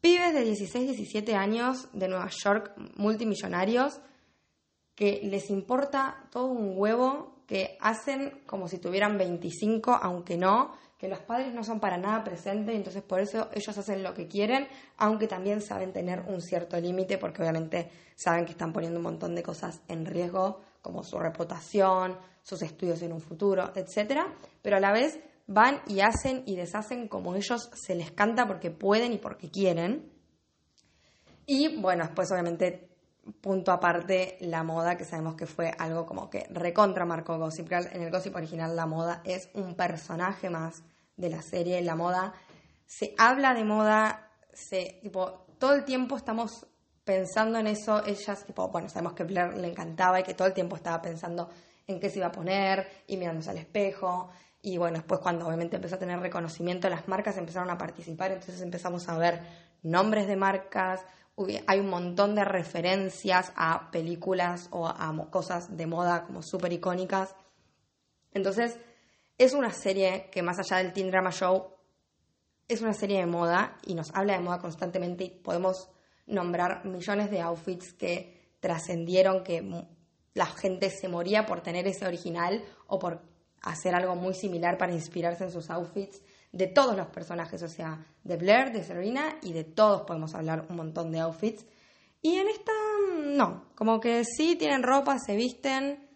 Pibes 0.00 0.32
de 0.32 0.44
16, 0.44 0.96
17 0.96 1.34
años 1.34 1.88
de 1.92 2.08
Nueva 2.08 2.30
York, 2.30 2.72
multimillonarios, 2.96 4.00
que 4.94 5.20
les 5.24 5.50
importa 5.50 6.24
todo 6.30 6.46
un 6.46 6.72
huevo, 6.76 7.42
que 7.46 7.76
hacen 7.80 8.42
como 8.46 8.68
si 8.68 8.78
tuvieran 8.78 9.18
25, 9.18 9.98
aunque 10.00 10.38
no, 10.38 10.72
que 10.96 11.08
los 11.08 11.18
padres 11.20 11.52
no 11.52 11.64
son 11.64 11.80
para 11.80 11.96
nada 11.96 12.22
presentes 12.22 12.76
entonces 12.76 13.02
por 13.02 13.20
eso 13.20 13.48
ellos 13.54 13.76
hacen 13.76 14.02
lo 14.02 14.14
que 14.14 14.28
quieren, 14.28 14.68
aunque 14.98 15.26
también 15.26 15.62
saben 15.62 15.92
tener 15.92 16.20
un 16.28 16.40
cierto 16.42 16.78
límite 16.78 17.18
porque 17.18 17.42
obviamente 17.42 17.90
saben 18.16 18.44
que 18.44 18.52
están 18.52 18.72
poniendo 18.72 18.98
un 18.98 19.04
montón 19.04 19.34
de 19.34 19.42
cosas 19.42 19.80
en 19.88 20.06
riesgo, 20.06 20.60
como 20.80 21.02
su 21.02 21.18
reputación, 21.18 22.16
sus 22.42 22.62
estudios 22.62 23.02
en 23.02 23.12
un 23.12 23.20
futuro, 23.20 23.72
etc. 23.74 24.20
Pero 24.62 24.76
a 24.76 24.80
la 24.80 24.92
vez 24.92 25.18
van 25.50 25.80
y 25.88 26.00
hacen 26.00 26.44
y 26.46 26.54
deshacen 26.54 27.08
como 27.08 27.34
ellos 27.34 27.70
se 27.74 27.96
les 27.96 28.12
canta 28.12 28.46
porque 28.46 28.70
pueden 28.70 29.12
y 29.12 29.18
porque 29.18 29.50
quieren. 29.50 30.12
Y 31.44 31.80
bueno, 31.80 32.04
después 32.04 32.30
obviamente 32.30 32.88
punto 33.40 33.72
aparte 33.72 34.38
la 34.40 34.62
moda, 34.62 34.96
que 34.96 35.04
sabemos 35.04 35.34
que 35.34 35.46
fue 35.46 35.72
algo 35.76 36.06
como 36.06 36.30
que 36.30 36.46
recontra 36.50 37.04
marcó 37.04 37.36
Gossip 37.36 37.68
Girl. 37.68 37.88
En 37.92 38.02
el 38.02 38.12
Gossip 38.12 38.36
original 38.36 38.76
la 38.76 38.86
moda 38.86 39.22
es 39.24 39.50
un 39.54 39.74
personaje 39.74 40.50
más 40.50 40.84
de 41.16 41.30
la 41.30 41.42
serie. 41.42 41.82
La 41.82 41.96
moda 41.96 42.32
se 42.86 43.14
habla 43.18 43.52
de 43.52 43.64
moda, 43.64 44.30
se 44.52 45.00
tipo 45.02 45.46
todo 45.58 45.74
el 45.74 45.84
tiempo 45.84 46.16
estamos 46.16 46.64
pensando 47.02 47.58
en 47.58 47.66
eso. 47.66 48.06
Ellas 48.06 48.44
tipo, 48.46 48.68
bueno, 48.68 48.88
sabemos 48.88 49.14
que 49.14 49.24
Blair 49.24 49.56
le 49.56 49.66
encantaba 49.66 50.20
y 50.20 50.22
que 50.22 50.34
todo 50.34 50.46
el 50.46 50.54
tiempo 50.54 50.76
estaba 50.76 51.02
pensando 51.02 51.50
en 51.88 51.98
qué 51.98 52.08
se 52.08 52.18
iba 52.18 52.28
a 52.28 52.32
poner 52.32 52.88
y 53.08 53.16
mirándose 53.16 53.50
al 53.50 53.58
espejo 53.58 54.30
y 54.62 54.76
bueno, 54.76 54.98
después 54.98 55.20
cuando 55.20 55.46
obviamente 55.46 55.76
empezó 55.76 55.96
a 55.96 55.98
tener 55.98 56.20
reconocimiento, 56.20 56.88
las 56.88 57.08
marcas 57.08 57.36
empezaron 57.36 57.70
a 57.70 57.78
participar, 57.78 58.32
entonces 58.32 58.60
empezamos 58.60 59.08
a 59.08 59.16
ver 59.16 59.40
nombres 59.82 60.26
de 60.26 60.36
marcas, 60.36 61.00
hay 61.66 61.80
un 61.80 61.88
montón 61.88 62.34
de 62.34 62.44
referencias 62.44 63.52
a 63.56 63.90
películas 63.90 64.68
o 64.72 64.86
a 64.86 65.30
cosas 65.30 65.76
de 65.76 65.86
moda 65.86 66.24
como 66.24 66.42
súper 66.42 66.72
icónicas. 66.72 67.34
Entonces, 68.32 68.78
es 69.38 69.54
una 69.54 69.70
serie 69.70 70.28
que 70.30 70.42
más 70.42 70.58
allá 70.58 70.82
del 70.82 70.92
Teen 70.92 71.10
Drama 71.10 71.30
Show, 71.30 71.74
es 72.68 72.82
una 72.82 72.92
serie 72.92 73.18
de 73.20 73.26
moda 73.26 73.78
y 73.86 73.94
nos 73.94 74.14
habla 74.14 74.34
de 74.34 74.40
moda 74.40 74.58
constantemente 74.58 75.24
y 75.24 75.30
podemos 75.30 75.88
nombrar 76.26 76.84
millones 76.84 77.30
de 77.30 77.40
outfits 77.40 77.92
que 77.94 78.54
trascendieron, 78.60 79.42
que 79.42 79.86
la 80.34 80.46
gente 80.46 80.90
se 80.90 81.08
moría 81.08 81.46
por 81.46 81.62
tener 81.62 81.88
ese 81.88 82.06
original 82.06 82.62
o 82.86 82.98
por 82.98 83.29
hacer 83.62 83.94
algo 83.94 84.14
muy 84.16 84.34
similar 84.34 84.78
para 84.78 84.92
inspirarse 84.92 85.44
en 85.44 85.52
sus 85.52 85.70
outfits 85.70 86.22
de 86.52 86.66
todos 86.66 86.96
los 86.96 87.08
personajes, 87.08 87.62
o 87.62 87.68
sea, 87.68 88.04
de 88.24 88.36
Blair, 88.36 88.72
de 88.72 88.82
Serena 88.82 89.36
y 89.42 89.52
de 89.52 89.64
todos 89.64 90.02
podemos 90.02 90.34
hablar 90.34 90.66
un 90.68 90.76
montón 90.76 91.12
de 91.12 91.20
outfits. 91.20 91.64
Y 92.22 92.36
en 92.36 92.48
esta, 92.48 92.72
no, 93.24 93.66
como 93.74 94.00
que 94.00 94.24
sí 94.24 94.56
tienen 94.56 94.82
ropa, 94.82 95.18
se 95.18 95.36
visten, 95.36 96.08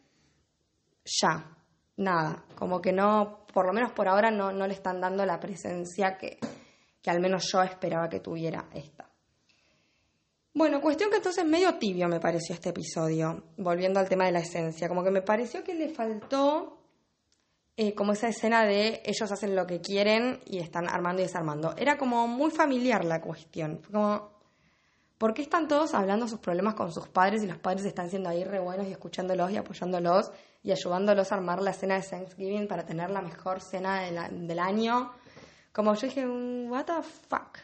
ya, 1.04 1.56
nada, 1.96 2.44
como 2.56 2.80
que 2.80 2.92
no, 2.92 3.46
por 3.52 3.66
lo 3.66 3.72
menos 3.72 3.92
por 3.92 4.08
ahora 4.08 4.30
no, 4.30 4.52
no 4.52 4.66
le 4.66 4.74
están 4.74 5.00
dando 5.00 5.24
la 5.24 5.38
presencia 5.38 6.18
que, 6.18 6.38
que 7.00 7.10
al 7.10 7.20
menos 7.20 7.50
yo 7.52 7.62
esperaba 7.62 8.08
que 8.08 8.20
tuviera 8.20 8.68
esta. 8.74 9.08
Bueno, 10.52 10.80
cuestión 10.80 11.10
que 11.10 11.16
entonces 11.16 11.44
medio 11.44 11.78
tibio 11.78 12.08
me 12.08 12.20
pareció 12.20 12.54
este 12.54 12.68
episodio, 12.68 13.44
volviendo 13.56 13.98
al 13.98 14.08
tema 14.08 14.26
de 14.26 14.32
la 14.32 14.38
esencia, 14.40 14.88
como 14.88 15.02
que 15.02 15.10
me 15.10 15.22
pareció 15.22 15.64
que 15.64 15.74
le 15.74 15.88
faltó 15.88 16.83
eh, 17.76 17.92
como 17.94 18.12
esa 18.12 18.28
escena 18.28 18.64
de 18.64 19.02
ellos 19.04 19.32
hacen 19.32 19.56
lo 19.56 19.66
que 19.66 19.80
quieren 19.80 20.40
y 20.46 20.58
están 20.58 20.88
armando 20.88 21.22
y 21.22 21.24
desarmando. 21.24 21.74
Era 21.76 21.98
como 21.98 22.28
muy 22.28 22.52
familiar 22.52 23.04
la 23.04 23.20
cuestión. 23.20 23.80
Como, 23.90 24.30
¿por 25.18 25.34
qué 25.34 25.42
están 25.42 25.66
todos 25.66 25.92
hablando 25.94 26.28
sus 26.28 26.38
problemas 26.38 26.74
con 26.74 26.92
sus 26.92 27.08
padres 27.08 27.42
y 27.42 27.48
los 27.48 27.58
padres 27.58 27.84
están 27.84 28.10
siendo 28.10 28.28
ahí 28.28 28.44
re 28.44 28.60
buenos 28.60 28.86
y 28.86 28.92
escuchándolos 28.92 29.50
y 29.50 29.56
apoyándolos 29.56 30.30
y 30.62 30.70
ayudándolos 30.70 31.32
a 31.32 31.34
armar 31.34 31.62
la 31.62 31.72
escena 31.72 31.96
de 31.96 32.02
Thanksgiving 32.02 32.68
para 32.68 32.86
tener 32.86 33.10
la 33.10 33.22
mejor 33.22 33.60
cena 33.60 34.02
del 34.02 34.58
año? 34.60 35.10
Como 35.72 35.94
yo 35.94 36.06
dije, 36.06 36.28
what 36.28 36.84
the 36.84 37.02
fuck. 37.28 37.58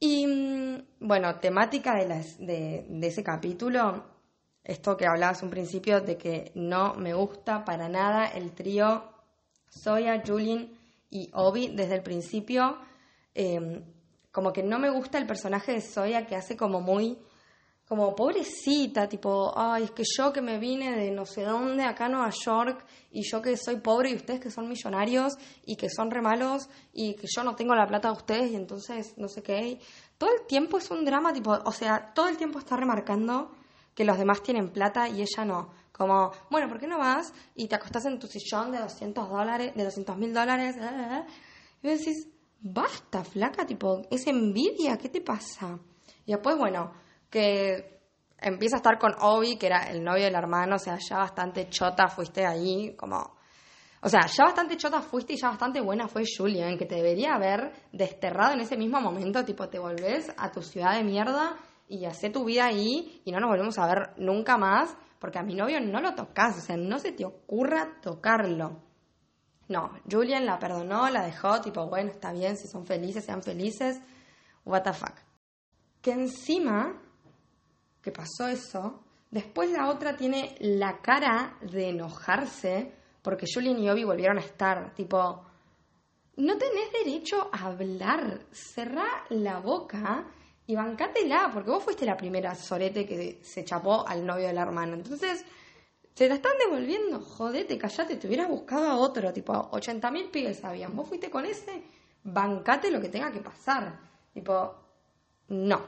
Y 0.00 0.26
mm, 0.26 0.86
bueno, 1.00 1.38
temática 1.40 1.94
de, 1.96 2.86
de 2.88 3.06
ese 3.06 3.22
capítulo 3.22 4.17
esto 4.68 4.96
que 4.96 5.06
hablabas 5.06 5.42
un 5.42 5.50
principio 5.50 6.00
de 6.00 6.16
que 6.16 6.52
no 6.54 6.94
me 6.94 7.14
gusta 7.14 7.64
para 7.64 7.88
nada 7.88 8.26
el 8.26 8.52
trío 8.52 9.02
Soya, 9.68 10.22
Julien 10.24 10.78
y 11.10 11.30
Obi 11.32 11.68
desde 11.74 11.96
el 11.96 12.02
principio. 12.02 12.78
eh, 13.34 13.82
como 14.30 14.52
que 14.52 14.62
no 14.62 14.78
me 14.78 14.90
gusta 14.90 15.18
el 15.18 15.26
personaje 15.26 15.72
de 15.72 15.80
Soya 15.80 16.26
que 16.26 16.36
hace 16.36 16.56
como 16.56 16.80
muy 16.80 17.18
como 17.88 18.14
pobrecita, 18.14 19.08
tipo, 19.08 19.54
ay, 19.56 19.84
es 19.84 19.90
que 19.92 20.02
yo 20.04 20.30
que 20.30 20.42
me 20.42 20.58
vine 20.58 20.94
de 20.94 21.10
no 21.10 21.24
sé 21.24 21.42
dónde, 21.42 21.84
acá 21.84 22.04
a 22.04 22.08
Nueva 22.10 22.30
York, 22.44 22.84
y 23.10 23.22
yo 23.22 23.40
que 23.40 23.56
soy 23.56 23.76
pobre 23.76 24.10
y 24.10 24.14
ustedes 24.16 24.40
que 24.40 24.50
son 24.50 24.68
millonarios 24.68 25.38
y 25.64 25.76
que 25.76 25.88
son 25.88 26.10
re 26.10 26.20
malos 26.20 26.68
y 26.92 27.14
que 27.14 27.26
yo 27.34 27.42
no 27.42 27.56
tengo 27.56 27.74
la 27.74 27.86
plata 27.86 28.08
de 28.08 28.14
ustedes 28.18 28.50
y 28.50 28.56
entonces 28.56 29.14
no 29.16 29.26
sé 29.28 29.42
qué. 29.42 29.80
Todo 30.18 30.30
el 30.38 30.46
tiempo 30.46 30.76
es 30.76 30.90
un 30.90 31.02
drama, 31.06 31.32
tipo, 31.32 31.50
o 31.52 31.72
sea, 31.72 32.12
todo 32.14 32.28
el 32.28 32.36
tiempo 32.36 32.58
está 32.58 32.76
remarcando 32.76 33.52
que 33.98 34.04
los 34.04 34.16
demás 34.16 34.44
tienen 34.44 34.70
plata 34.70 35.08
y 35.08 35.22
ella 35.22 35.44
no. 35.44 35.70
Como, 35.90 36.30
bueno, 36.50 36.68
¿por 36.68 36.78
qué 36.78 36.86
no 36.86 36.98
vas 36.98 37.34
y 37.56 37.66
te 37.66 37.74
acostás 37.74 38.04
en 38.04 38.20
tu 38.20 38.28
sillón 38.28 38.70
de 38.70 38.78
200 38.78 39.28
dólares, 39.28 39.72
de 39.74 39.82
200 39.82 40.16
mil 40.16 40.32
dólares? 40.32 40.76
Y 41.82 41.88
decís, 41.88 42.28
basta, 42.60 43.24
flaca, 43.24 43.66
tipo, 43.66 44.02
es 44.08 44.24
envidia, 44.28 44.96
¿qué 44.98 45.08
te 45.08 45.20
pasa? 45.20 45.80
Y 46.24 46.30
después, 46.30 46.56
bueno, 46.56 46.92
que 47.28 48.00
empieza 48.38 48.76
a 48.76 48.78
estar 48.78 49.00
con 49.00 49.16
Obi, 49.20 49.56
que 49.56 49.66
era 49.66 49.90
el 49.90 50.04
novio 50.04 50.26
del 50.26 50.36
hermano, 50.36 50.76
o 50.76 50.78
sea, 50.78 50.96
ya 50.96 51.16
bastante 51.16 51.68
chota 51.68 52.06
fuiste 52.06 52.46
ahí, 52.46 52.94
como... 52.94 53.36
O 54.00 54.08
sea, 54.08 54.28
ya 54.28 54.44
bastante 54.44 54.76
chota 54.76 55.02
fuiste 55.02 55.32
y 55.32 55.40
ya 55.40 55.48
bastante 55.48 55.80
buena 55.80 56.06
fue 56.06 56.22
Julian, 56.22 56.78
que 56.78 56.86
te 56.86 56.94
debería 56.94 57.34
haber 57.34 57.72
desterrado 57.90 58.52
en 58.52 58.60
ese 58.60 58.76
mismo 58.76 59.00
momento, 59.00 59.44
tipo, 59.44 59.68
te 59.68 59.80
volvés 59.80 60.32
a 60.36 60.52
tu 60.52 60.62
ciudad 60.62 60.96
de 60.96 61.02
mierda 61.02 61.56
y 61.88 62.04
hacé 62.04 62.30
tu 62.30 62.44
vida 62.44 62.66
ahí 62.66 63.22
y 63.24 63.32
no 63.32 63.40
nos 63.40 63.50
volvemos 63.50 63.78
a 63.78 63.86
ver 63.86 64.10
nunca 64.18 64.56
más, 64.56 64.96
porque 65.18 65.38
a 65.38 65.42
mi 65.42 65.54
novio 65.54 65.80
no 65.80 66.00
lo 66.00 66.14
tocas, 66.14 66.58
o 66.58 66.60
sea, 66.60 66.76
no 66.76 66.98
se 66.98 67.12
te 67.12 67.24
ocurra 67.24 68.00
tocarlo. 68.00 68.82
No, 69.68 69.92
Julian 70.10 70.46
la 70.46 70.58
perdonó, 70.58 71.10
la 71.10 71.24
dejó, 71.24 71.60
tipo, 71.60 71.86
bueno, 71.86 72.10
está 72.10 72.32
bien, 72.32 72.56
si 72.56 72.68
son 72.68 72.86
felices, 72.86 73.24
sean 73.24 73.42
felices, 73.42 74.00
what 74.64 74.82
the 74.82 74.92
fuck. 74.92 75.14
Que 76.00 76.12
encima 76.12 77.02
que 78.00 78.12
pasó 78.12 78.48
eso, 78.48 79.02
después 79.30 79.70
la 79.70 79.88
otra 79.88 80.16
tiene 80.16 80.54
la 80.60 81.00
cara 81.02 81.58
de 81.60 81.90
enojarse 81.90 82.94
porque 83.22 83.46
Julian 83.52 83.78
y 83.78 83.90
Obi 83.90 84.04
volvieron 84.04 84.38
a 84.38 84.42
estar, 84.42 84.94
tipo, 84.94 85.44
no 86.36 86.56
tenés 86.56 86.92
derecho 87.04 87.50
a 87.52 87.66
hablar, 87.66 88.46
cerrá 88.52 89.06
la 89.28 89.58
boca 89.58 90.26
y 90.68 90.76
bancátela, 90.76 91.50
porque 91.52 91.70
vos 91.70 91.82
fuiste 91.82 92.04
la 92.04 92.14
primera 92.14 92.54
sorete 92.54 93.06
que 93.06 93.38
se 93.42 93.64
chapó 93.64 94.06
al 94.06 94.26
novio 94.26 94.46
de 94.48 94.52
la 94.52 94.60
hermana. 94.60 94.92
Entonces, 94.92 95.42
se 96.14 96.28
la 96.28 96.34
están 96.34 96.52
devolviendo, 96.58 97.20
jodete, 97.20 97.78
callate, 97.78 98.16
te 98.16 98.26
hubieras 98.26 98.48
buscado 98.48 98.86
a 98.90 98.96
otro, 98.96 99.32
tipo, 99.32 99.54
80.000 99.70 100.30
pibes 100.30 100.58
sabían, 100.58 100.94
vos 100.94 101.08
fuiste 101.08 101.30
con 101.30 101.46
ese, 101.46 101.84
bancate 102.22 102.90
lo 102.90 103.00
que 103.00 103.08
tenga 103.08 103.32
que 103.32 103.40
pasar. 103.40 103.98
Tipo, 104.34 104.74
no. 105.48 105.80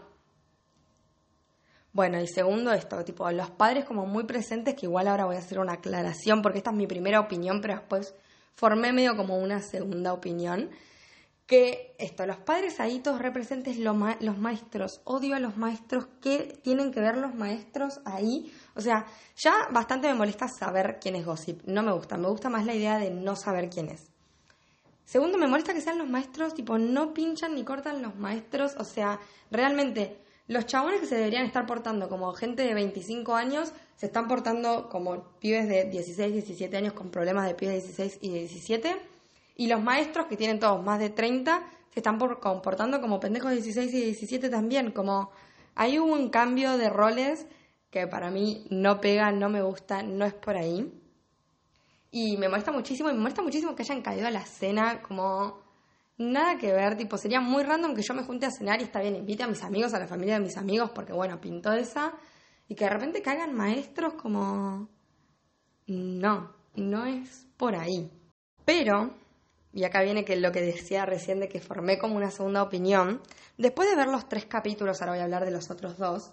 Bueno, 1.93 2.19
y 2.19 2.27
segundo 2.27 2.73
esto, 2.73 3.05
tipo, 3.05 3.31
los 3.33 3.51
padres 3.51 3.85
como 3.85 4.07
muy 4.07 4.25
presentes, 4.25 4.77
que 4.77 4.87
igual 4.87 5.09
ahora 5.09 5.27
voy 5.27 5.37
a 5.37 5.41
hacer 5.41 5.59
una 5.59 5.75
aclaración, 5.75 6.41
porque 6.41 6.57
esta 6.57 6.71
es 6.71 6.77
mi 6.77 6.87
primera 6.87 7.21
opinión, 7.21 7.61
pero 7.61 7.75
después 7.75 8.15
formé 8.55 8.95
medio 8.95 9.15
como 9.15 9.37
una 9.37 9.61
segunda 9.61 10.15
opinión, 10.15 10.71
que 11.51 11.97
esto, 11.99 12.25
los 12.27 12.37
padres 12.37 12.79
ahí 12.79 13.01
todos 13.01 13.21
representes 13.21 13.77
los 13.77 14.39
maestros, 14.39 15.01
odio 15.03 15.35
a 15.35 15.41
los 15.41 15.57
maestros, 15.57 16.07
¿qué 16.23 16.57
tienen 16.63 16.93
que 16.93 17.01
ver 17.01 17.17
los 17.17 17.35
maestros 17.35 17.99
ahí? 18.05 18.55
O 18.77 18.81
sea, 18.81 19.05
ya 19.37 19.67
bastante 19.73 20.07
me 20.07 20.15
molesta 20.15 20.47
saber 20.47 20.99
quién 21.01 21.17
es 21.17 21.27
Gossip, 21.27 21.63
no 21.65 21.83
me 21.83 21.91
gusta, 21.91 22.17
me 22.17 22.29
gusta 22.29 22.51
más 22.51 22.67
la 22.67 22.75
idea 22.77 22.99
de 22.99 23.11
no 23.11 23.35
saber 23.35 23.69
quién 23.69 23.89
es. 23.89 24.13
Segundo, 25.05 25.39
me 25.39 25.49
molesta 25.49 25.75
que 25.75 25.81
sean 25.81 25.99
los 25.99 26.09
maestros, 26.09 26.55
tipo, 26.55 26.79
no 26.79 27.13
pinchan 27.13 27.57
ni 27.57 27.65
cortan 27.65 28.01
los 28.01 28.15
maestros, 28.15 28.77
o 28.79 28.85
sea, 28.85 29.19
realmente 29.51 30.19
los 30.47 30.67
chabones 30.67 31.01
que 31.01 31.07
se 31.07 31.17
deberían 31.17 31.47
estar 31.47 31.67
portando 31.67 32.09
como 32.09 32.33
gente 32.33 32.63
de 32.63 32.75
25 32.75 33.35
años 33.35 33.73
se 33.97 34.07
están 34.07 34.29
portando 34.29 34.89
como 34.89 35.25
pibes 35.41 35.69
de 35.69 35.87
16, 35.87 36.33
17 36.33 36.77
años 36.77 36.93
con 36.93 37.11
problemas 37.11 37.49
de 37.49 37.55
pibes 37.57 37.75
de 37.75 37.81
16 37.81 38.19
y 38.21 38.29
17. 38.31 39.10
Y 39.61 39.67
los 39.67 39.83
maestros 39.83 40.25
que 40.25 40.39
tienen 40.39 40.59
todos 40.59 40.83
más 40.83 40.99
de 40.99 41.11
30 41.11 41.63
se 41.91 42.01
están 42.01 42.19
comportando 42.19 42.99
como 42.99 43.21
pendejos 43.21 43.51
de 43.51 43.57
16 43.57 43.93
y 43.93 44.05
17 44.05 44.49
también. 44.49 44.91
Como 44.91 45.33
hay 45.75 45.99
un 45.99 46.31
cambio 46.31 46.79
de 46.79 46.89
roles 46.89 47.47
que 47.91 48.07
para 48.07 48.31
mí 48.31 48.65
no 48.71 49.03
pega, 49.03 49.31
no 49.33 49.51
me 49.51 49.61
gusta, 49.61 50.03
no 50.03 50.25
es 50.25 50.33
por 50.33 50.57
ahí. 50.57 50.91
Y 52.11 52.39
me 52.39 52.49
molesta 52.49 52.73
muchísimo, 52.73 53.11
y 53.11 53.13
me 53.13 53.19
molesta 53.19 53.43
muchísimo 53.43 53.75
que 53.75 53.83
hayan 53.83 54.01
caído 54.01 54.27
a 54.29 54.31
la 54.31 54.47
cena 54.47 55.03
como 55.03 55.61
nada 56.17 56.57
que 56.57 56.73
ver, 56.73 56.97
tipo, 56.97 57.19
sería 57.19 57.43
muy 57.43 57.63
random 57.63 57.95
que 57.95 58.01
yo 58.01 58.15
me 58.15 58.23
junte 58.23 58.47
a 58.47 58.51
cenar 58.51 58.81
y 58.81 58.85
está 58.85 59.03
bien, 59.03 59.15
invite 59.15 59.43
a 59.43 59.47
mis 59.47 59.63
amigos, 59.63 59.93
a 59.93 59.99
la 59.99 60.07
familia 60.07 60.37
de 60.39 60.41
mis 60.41 60.57
amigos, 60.57 60.91
porque 60.95 61.13
bueno, 61.13 61.39
pintó 61.39 61.75
esa, 61.75 62.15
y 62.67 62.75
que 62.75 62.85
de 62.85 62.91
repente 62.91 63.21
caigan 63.21 63.55
maestros 63.55 64.15
como... 64.15 64.89
No, 65.87 66.51
no 66.77 67.05
es 67.05 67.47
por 67.59 67.77
ahí. 67.77 68.11
Pero, 68.65 69.20
y 69.73 69.85
acá 69.85 70.03
viene 70.03 70.25
que 70.25 70.37
lo 70.37 70.53
que 70.53 70.61
decía 70.61 71.07
recién 71.07 71.41
de 71.41 71.49
que 71.49 71.61
formé 71.61 71.99
como 71.99 72.17
una 72.17 72.31
segunda 72.31 72.63
opinión, 72.63 73.23
después 73.57 73.89
de 73.89 73.97
ver 73.97 74.09
los 74.09 74.29
tres 74.29 74.47
capítulos, 74.47 75.01
ahora 75.01 75.13
voy 75.13 75.21
a 75.21 75.25
hablar 75.25 75.45
de 75.45 75.53
los 75.53 75.71
otros 75.71 75.97
dos, 75.99 76.33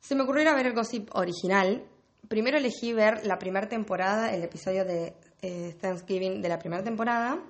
se 0.00 0.14
me 0.14 0.24
ocurrió 0.24 0.54
ver 0.54 0.66
el 0.66 0.74
Gossip 0.74 1.08
original. 1.14 1.82
Primero 2.28 2.58
elegí 2.58 2.92
ver 2.92 3.24
la 3.24 3.38
primera 3.38 3.68
temporada, 3.68 4.34
el 4.34 4.42
episodio 4.42 4.84
de 4.84 5.16
eh, 5.40 5.76
Thanksgiving 5.80 6.42
de 6.42 6.48
la 6.50 6.58
primera 6.58 6.82
temporada, 6.84 7.42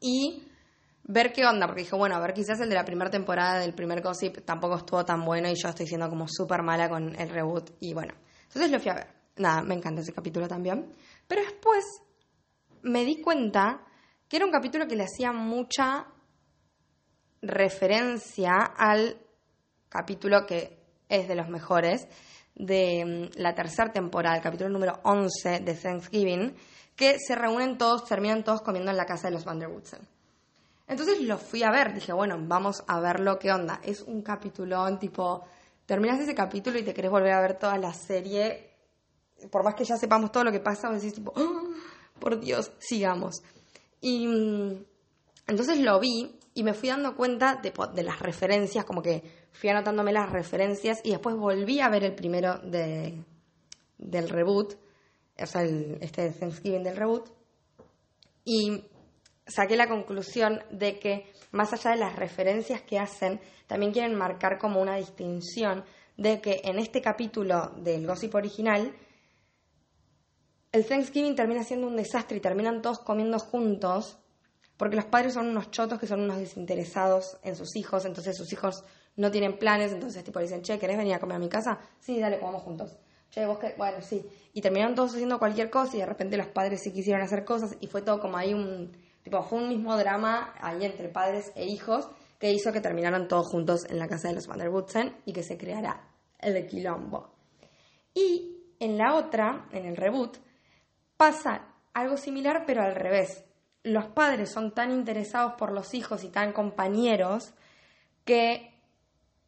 y 0.00 0.42
ver 1.04 1.32
qué 1.32 1.44
onda, 1.44 1.66
porque 1.66 1.82
dije, 1.82 1.94
bueno, 1.94 2.16
a 2.16 2.20
ver, 2.20 2.32
quizás 2.32 2.60
el 2.60 2.70
de 2.70 2.74
la 2.74 2.84
primera 2.84 3.10
temporada 3.10 3.58
del 3.58 3.74
primer 3.74 4.02
Gossip 4.02 4.38
tampoco 4.44 4.76
estuvo 4.76 5.04
tan 5.04 5.22
bueno 5.24 5.50
y 5.50 5.54
yo 5.54 5.68
estoy 5.68 5.86
siendo 5.86 6.08
como 6.08 6.26
súper 6.28 6.62
mala 6.62 6.88
con 6.88 7.14
el 7.14 7.28
reboot 7.28 7.72
y 7.80 7.92
bueno, 7.92 8.14
entonces 8.44 8.70
lo 8.70 8.80
fui 8.80 8.90
a 8.90 8.94
ver. 8.94 9.06
Nada, 9.36 9.62
me 9.62 9.74
encanta 9.74 10.00
ese 10.00 10.14
capítulo 10.14 10.48
también. 10.48 10.94
Pero 11.28 11.42
después 11.42 11.84
me 12.82 13.04
di 13.04 13.20
cuenta 13.20 13.84
que 14.28 14.36
era 14.36 14.46
un 14.46 14.52
capítulo 14.52 14.86
que 14.86 14.96
le 14.96 15.04
hacía 15.04 15.32
mucha 15.32 16.06
referencia 17.42 18.56
al 18.76 19.18
capítulo 19.88 20.46
que 20.46 20.78
es 21.08 21.28
de 21.28 21.34
los 21.34 21.48
mejores 21.48 22.08
de 22.54 23.30
mm, 23.34 23.40
la 23.40 23.54
tercera 23.54 23.92
temporada, 23.92 24.36
el 24.36 24.42
capítulo 24.42 24.70
número 24.70 24.98
11 25.04 25.60
de 25.60 25.74
Thanksgiving, 25.74 26.54
que 26.96 27.18
se 27.18 27.34
reúnen 27.34 27.76
todos, 27.76 28.04
terminan 28.04 28.42
todos 28.42 28.62
comiendo 28.62 28.90
en 28.90 28.96
la 28.96 29.04
casa 29.04 29.28
de 29.28 29.34
los 29.34 29.44
Vanderwoodsen. 29.44 30.00
Entonces 30.88 31.20
lo 31.20 31.36
fui 31.36 31.62
a 31.62 31.70
ver, 31.70 31.92
dije, 31.92 32.12
bueno, 32.12 32.36
vamos 32.40 32.82
a 32.86 33.00
verlo, 33.00 33.38
qué 33.38 33.52
onda. 33.52 33.80
Es 33.82 34.02
un 34.02 34.22
capitulón, 34.22 34.98
tipo, 34.98 35.44
terminas 35.84 36.20
ese 36.20 36.34
capítulo 36.34 36.78
y 36.78 36.82
te 36.82 36.94
querés 36.94 37.10
volver 37.10 37.32
a 37.32 37.40
ver 37.40 37.58
toda 37.58 37.76
la 37.76 37.92
serie. 37.92 38.70
Por 39.50 39.64
más 39.64 39.74
que 39.74 39.84
ya 39.84 39.96
sepamos 39.96 40.32
todo 40.32 40.44
lo 40.44 40.52
que 40.52 40.60
pasa, 40.60 40.88
vos 40.88 41.02
decís, 41.02 41.14
tipo, 41.14 41.32
oh, 41.36 41.70
por 42.18 42.40
Dios, 42.40 42.72
sigamos. 42.78 43.42
Y 44.00 44.26
mm, 44.26 44.84
entonces 45.48 45.78
lo 45.78 45.98
vi 46.00 46.38
y 46.54 46.62
me 46.62 46.74
fui 46.74 46.88
dando 46.88 47.14
cuenta 47.14 47.60
de, 47.62 48.02
las 48.02 48.18
referencias, 48.20 48.84
como 48.84 49.02
que 49.02 49.22
fui 49.52 49.68
anotándome 49.68 50.12
las 50.12 50.30
referencias 50.30 51.00
y 51.04 51.10
después 51.10 51.36
volví 51.36 51.80
a 51.80 51.88
ver 51.88 52.04
el 52.04 52.14
primero 52.14 52.58
de, 52.58 53.22
del 53.98 54.28
reboot, 54.28 54.74
o 55.38 55.46
sea, 55.46 55.62
el, 55.62 55.98
este 56.00 56.30
Thanksgiving 56.30 56.82
del 56.82 56.96
reboot. 56.96 57.30
Y 58.44 58.84
saqué 59.46 59.76
la 59.76 59.88
conclusión 59.88 60.62
de 60.70 60.98
que 60.98 61.32
más 61.52 61.72
allá 61.72 61.90
de 61.92 61.98
las 61.98 62.16
referencias 62.16 62.82
que 62.82 62.98
hacen, 62.98 63.40
también 63.66 63.92
quieren 63.92 64.14
marcar 64.14 64.58
como 64.58 64.80
una 64.80 64.96
distinción 64.96 65.84
de 66.16 66.40
que 66.40 66.60
en 66.64 66.78
este 66.78 67.02
capítulo 67.02 67.72
del 67.76 68.06
Gossip 68.06 68.34
original, 68.34 68.94
el 70.76 70.86
Thanksgiving 70.86 71.34
termina 71.34 71.64
siendo 71.64 71.86
un 71.86 71.96
desastre 71.96 72.36
y 72.36 72.40
terminan 72.40 72.82
todos 72.82 72.98
comiendo 73.00 73.38
juntos, 73.38 74.18
porque 74.76 74.96
los 74.96 75.06
padres 75.06 75.34
son 75.34 75.48
unos 75.48 75.70
chotos 75.70 75.98
que 75.98 76.06
son 76.06 76.20
unos 76.20 76.38
desinteresados 76.38 77.38
en 77.42 77.56
sus 77.56 77.76
hijos, 77.76 78.04
entonces 78.04 78.36
sus 78.36 78.52
hijos 78.52 78.84
no 79.16 79.30
tienen 79.30 79.58
planes, 79.58 79.92
entonces 79.92 80.22
tipo 80.22 80.38
dicen, 80.38 80.62
che, 80.62 80.78
¿querés 80.78 80.98
venir 80.98 81.14
a 81.14 81.18
comer 81.18 81.36
a 81.36 81.40
mi 81.40 81.48
casa? 81.48 81.78
Sí, 81.98 82.20
dale, 82.20 82.38
comamos 82.38 82.62
juntos. 82.62 82.98
Che, 83.30 83.46
vos 83.46 83.58
que, 83.58 83.74
bueno, 83.76 84.02
sí. 84.02 84.24
Y 84.52 84.60
terminaron 84.60 84.94
todos 84.94 85.14
haciendo 85.14 85.38
cualquier 85.38 85.70
cosa 85.70 85.96
y 85.96 86.00
de 86.00 86.06
repente 86.06 86.36
los 86.36 86.48
padres 86.48 86.82
sí 86.82 86.92
quisieron 86.92 87.22
hacer 87.22 87.44
cosas 87.44 87.76
y 87.80 87.86
fue 87.86 88.02
todo 88.02 88.20
como 88.20 88.36
ahí 88.36 88.54
un 88.54 88.92
Tipo, 89.26 89.42
fue 89.42 89.58
un 89.58 89.68
mismo 89.68 89.96
drama 89.96 90.54
ahí 90.60 90.84
entre 90.84 91.08
padres 91.08 91.50
e 91.56 91.66
hijos 91.66 92.08
que 92.38 92.52
hizo 92.52 92.70
que 92.72 92.80
terminaran 92.80 93.26
todos 93.26 93.48
juntos 93.48 93.84
en 93.90 93.98
la 93.98 94.06
casa 94.06 94.28
de 94.28 94.34
los 94.34 94.46
Van 94.46 95.16
y 95.24 95.32
que 95.32 95.42
se 95.42 95.58
creara 95.58 96.12
el 96.38 96.64
quilombo. 96.68 97.34
Y 98.14 98.76
en 98.78 98.96
la 98.96 99.16
otra, 99.16 99.66
en 99.72 99.84
el 99.84 99.96
reboot, 99.96 100.36
pasa 101.16 101.62
algo 101.94 102.16
similar 102.16 102.64
pero 102.66 102.82
al 102.82 102.94
revés. 102.94 103.44
Los 103.82 104.06
padres 104.06 104.50
son 104.50 104.72
tan 104.72 104.90
interesados 104.90 105.54
por 105.54 105.72
los 105.72 105.94
hijos 105.94 106.24
y 106.24 106.28
tan 106.28 106.52
compañeros 106.52 107.54
que 108.24 108.72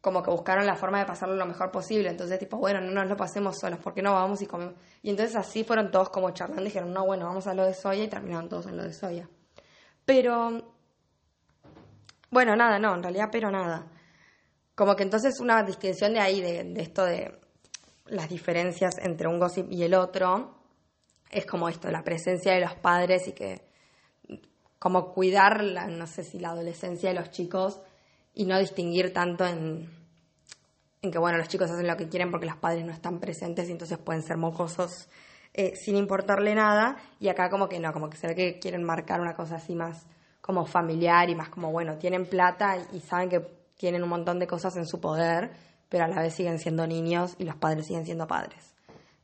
como 0.01 0.23
que 0.23 0.31
buscaron 0.31 0.65
la 0.65 0.75
forma 0.75 0.99
de 0.99 1.05
pasarlo 1.05 1.35
lo 1.35 1.45
mejor 1.45 1.71
posible. 1.71 2.09
Entonces, 2.09 2.39
tipo, 2.39 2.57
bueno, 2.57 2.79
no 2.79 2.91
nos 2.91 3.07
lo 3.07 3.17
pasemos 3.17 3.57
solos, 3.59 3.79
¿por 3.79 3.93
qué 3.93 4.01
no 4.01 4.13
vamos 4.13 4.41
y? 4.41 4.47
Y 5.03 5.09
entonces 5.09 5.35
así 5.35 5.63
fueron 5.63 5.91
todos 5.91 6.09
como 6.09 6.31
charlando 6.31 6.63
dijeron, 6.63 6.93
no, 6.93 7.05
bueno, 7.05 7.25
vamos 7.25 7.47
a 7.47 7.53
lo 7.53 7.65
de 7.65 7.73
soya 7.73 8.03
y 8.03 8.07
terminaron 8.07 8.47
todos 8.47 8.67
en 8.67 8.77
lo 8.77 8.83
de 8.83 8.93
soya. 8.93 9.27
Pero 10.05 10.73
Bueno, 12.31 12.55
nada, 12.55 12.79
no, 12.79 12.95
en 12.95 13.03
realidad, 13.03 13.29
pero 13.31 13.51
nada. 13.51 13.87
Como 14.75 14.95
que 14.95 15.03
entonces 15.03 15.39
una 15.39 15.63
distinción 15.63 16.13
de 16.13 16.19
ahí, 16.19 16.41
de, 16.41 16.63
de 16.63 16.81
esto 16.81 17.03
de 17.05 17.39
las 18.05 18.29
diferencias 18.29 18.97
entre 18.99 19.27
un 19.27 19.39
gossip 19.39 19.71
y 19.71 19.83
el 19.83 19.93
otro, 19.95 20.58
es 21.29 21.45
como 21.45 21.69
esto, 21.69 21.89
la 21.91 22.03
presencia 22.03 22.53
de 22.53 22.61
los 22.61 22.75
padres 22.75 23.27
y 23.27 23.33
que 23.33 23.69
como 24.79 25.13
cuidar, 25.13 25.63
la, 25.63 25.87
no 25.87 26.07
sé 26.07 26.23
si 26.23 26.39
la 26.39 26.51
adolescencia 26.51 27.09
de 27.09 27.15
los 27.15 27.31
chicos 27.31 27.81
y 28.33 28.45
no 28.45 28.57
distinguir 28.57 29.13
tanto 29.13 29.45
en, 29.45 29.89
que, 31.01 31.17
bueno, 31.17 31.37
los 31.37 31.49
chicos 31.49 31.69
hacen 31.69 31.87
lo 31.87 31.97
que 31.97 32.07
quieren 32.07 32.31
porque 32.31 32.45
los 32.45 32.55
padres 32.55 32.85
no 32.85 32.93
están 32.93 33.19
presentes 33.19 33.67
y 33.67 33.73
entonces 33.73 33.97
pueden 33.97 34.23
ser 34.23 34.37
mocosos 34.37 35.09
eh, 35.53 35.75
sin 35.75 35.97
importarle 35.97 36.55
nada. 36.55 36.97
Y 37.19 37.27
acá 37.27 37.49
como 37.49 37.67
que 37.67 37.79
no, 37.79 37.91
como 37.91 38.09
que 38.09 38.17
se 38.17 38.27
ve 38.27 38.35
que 38.35 38.59
quieren 38.59 38.83
marcar 38.83 39.19
una 39.19 39.35
cosa 39.35 39.57
así 39.57 39.75
más 39.75 40.05
como 40.41 40.65
familiar 40.65 41.29
y 41.29 41.35
más 41.35 41.49
como, 41.49 41.71
bueno, 41.71 41.97
tienen 41.97 42.25
plata 42.25 42.77
y 42.93 43.01
saben 43.01 43.29
que 43.29 43.39
tienen 43.75 44.03
un 44.03 44.09
montón 44.09 44.39
de 44.39 44.47
cosas 44.47 44.75
en 44.77 44.85
su 44.85 44.99
poder, 44.99 45.51
pero 45.89 46.05
a 46.05 46.07
la 46.07 46.21
vez 46.21 46.33
siguen 46.33 46.59
siendo 46.59 46.87
niños 46.87 47.35
y 47.37 47.43
los 47.43 47.55
padres 47.55 47.87
siguen 47.87 48.05
siendo 48.05 48.27
padres. 48.27 48.73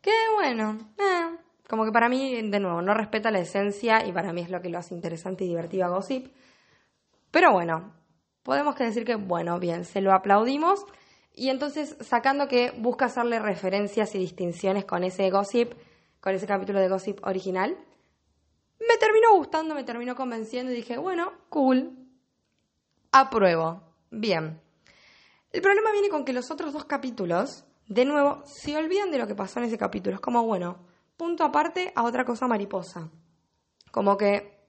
Qué 0.01 0.13
bueno, 0.35 0.77
eh, 0.97 1.44
como 1.67 1.85
que 1.85 1.91
para 1.91 2.09
mí, 2.09 2.41
de 2.49 2.59
nuevo, 2.59 2.81
no 2.81 2.93
respeta 2.93 3.31
la 3.31 3.39
esencia 3.39 4.05
y 4.05 4.11
para 4.11 4.33
mí 4.33 4.41
es 4.41 4.49
lo 4.49 4.61
que 4.61 4.69
lo 4.69 4.77
hace 4.77 4.93
interesante 4.93 5.45
y 5.45 5.47
divertido 5.47 5.85
a 5.85 5.89
Gossip. 5.89 6.27
Pero 7.31 7.51
bueno, 7.51 7.93
podemos 8.43 8.75
decir 8.75 9.05
que, 9.05 9.15
bueno, 9.15 9.59
bien, 9.59 9.85
se 9.85 10.01
lo 10.01 10.13
aplaudimos. 10.13 10.85
Y 11.33 11.49
entonces, 11.49 11.97
sacando 11.99 12.47
que 12.47 12.71
busca 12.77 13.05
hacerle 13.05 13.39
referencias 13.39 14.15
y 14.15 14.19
distinciones 14.19 14.85
con 14.85 15.03
ese 15.03 15.29
Gossip, 15.29 15.73
con 16.21 16.33
ese 16.33 16.47
capítulo 16.47 16.79
de 16.79 16.87
Gossip 16.87 17.19
original, 17.25 17.77
me 18.79 18.97
terminó 18.97 19.35
gustando, 19.35 19.73
me 19.75 19.83
terminó 19.83 20.15
convenciendo 20.15 20.71
y 20.71 20.75
dije, 20.75 20.97
bueno, 20.97 21.33
cool, 21.49 21.91
apruebo, 23.11 23.81
bien. 24.11 24.61
El 25.51 25.61
problema 25.61 25.91
viene 25.91 26.09
con 26.09 26.25
que 26.25 26.33
los 26.33 26.51
otros 26.51 26.73
dos 26.73 26.85
capítulos, 26.85 27.65
de 27.87 28.05
nuevo, 28.05 28.43
se 28.45 28.77
olvidan 28.77 29.11
de 29.11 29.17
lo 29.17 29.27
que 29.27 29.35
pasó 29.35 29.59
en 29.59 29.65
ese 29.65 29.77
capítulo. 29.77 30.15
Es 30.15 30.21
como, 30.21 30.43
bueno, 30.43 30.85
punto 31.17 31.43
aparte 31.43 31.91
a 31.95 32.03
otra 32.03 32.25
cosa 32.25 32.47
mariposa. 32.47 33.09
Como 33.91 34.17
que, 34.17 34.59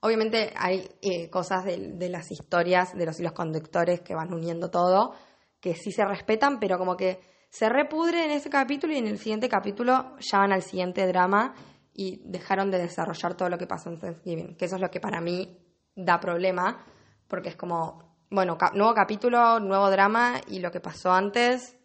obviamente 0.00 0.52
hay 0.56 0.88
eh, 1.02 1.30
cosas 1.30 1.64
de, 1.64 2.08
las 2.08 2.30
historias, 2.30 2.96
de 2.96 3.06
los 3.06 3.18
hilos 3.20 3.32
conductores 3.32 4.00
que 4.00 4.14
van 4.14 4.32
uniendo 4.32 4.70
todo, 4.70 5.14
que 5.60 5.74
sí 5.74 5.92
se 5.92 6.04
respetan, 6.04 6.58
pero 6.58 6.78
como 6.78 6.96
que 6.96 7.20
se 7.48 7.68
repudre 7.68 8.24
en 8.24 8.32
ese 8.32 8.50
capítulo 8.50 8.92
y 8.92 8.98
en 8.98 9.06
el 9.06 9.18
siguiente 9.18 9.48
capítulo 9.48 10.16
ya 10.18 10.38
van 10.38 10.52
al 10.52 10.62
siguiente 10.62 11.06
drama 11.06 11.54
y 11.94 12.20
dejaron 12.24 12.70
de 12.70 12.78
desarrollar 12.78 13.34
todo 13.34 13.48
lo 13.48 13.56
que 13.56 13.66
pasó 13.66 13.88
en 13.88 13.98
Thanksgiving, 13.98 14.56
que 14.56 14.66
eso 14.66 14.76
es 14.76 14.82
lo 14.82 14.90
que 14.90 15.00
para 15.00 15.20
mí 15.20 15.58
da 15.94 16.20
problema, 16.20 16.84
porque 17.26 17.48
es 17.48 17.56
como, 17.56 18.18
bueno, 18.30 18.58
nuevo 18.74 18.94
capítulo, 18.94 19.60
nuevo 19.60 19.90
drama 19.90 20.40
y 20.48 20.58
lo 20.58 20.70
que 20.70 20.80
pasó 20.80 21.12
antes 21.12 21.76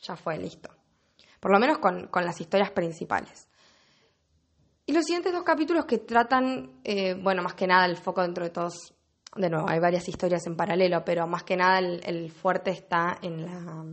ya 0.00 0.16
fue 0.16 0.36
listo 0.36 0.73
por 1.44 1.52
lo 1.52 1.60
menos 1.60 1.76
con, 1.76 2.08
las 2.24 2.40
historias 2.40 2.70
principales. 2.70 3.50
Y 4.86 4.94
los 4.94 5.04
siguientes 5.04 5.30
dos 5.30 5.42
capítulos 5.42 5.84
que 5.84 5.98
tratan, 5.98 6.80
eh, 6.84 7.12
bueno, 7.20 7.42
más 7.42 7.52
que 7.52 7.66
nada 7.66 7.84
el 7.84 7.98
foco 7.98 8.22
dentro 8.22 8.44
de 8.44 8.50
todos, 8.50 8.94
de 9.36 9.50
nuevo, 9.50 9.68
hay 9.68 9.78
varias 9.78 10.08
historias 10.08 10.46
en 10.46 10.56
paralelo, 10.56 11.04
pero 11.04 11.26
más 11.26 11.42
que 11.42 11.58
nada 11.58 11.80
el, 11.80 12.30
fuerte 12.30 12.70
está 12.70 13.18
en, 13.20 13.44
la, 13.44 13.84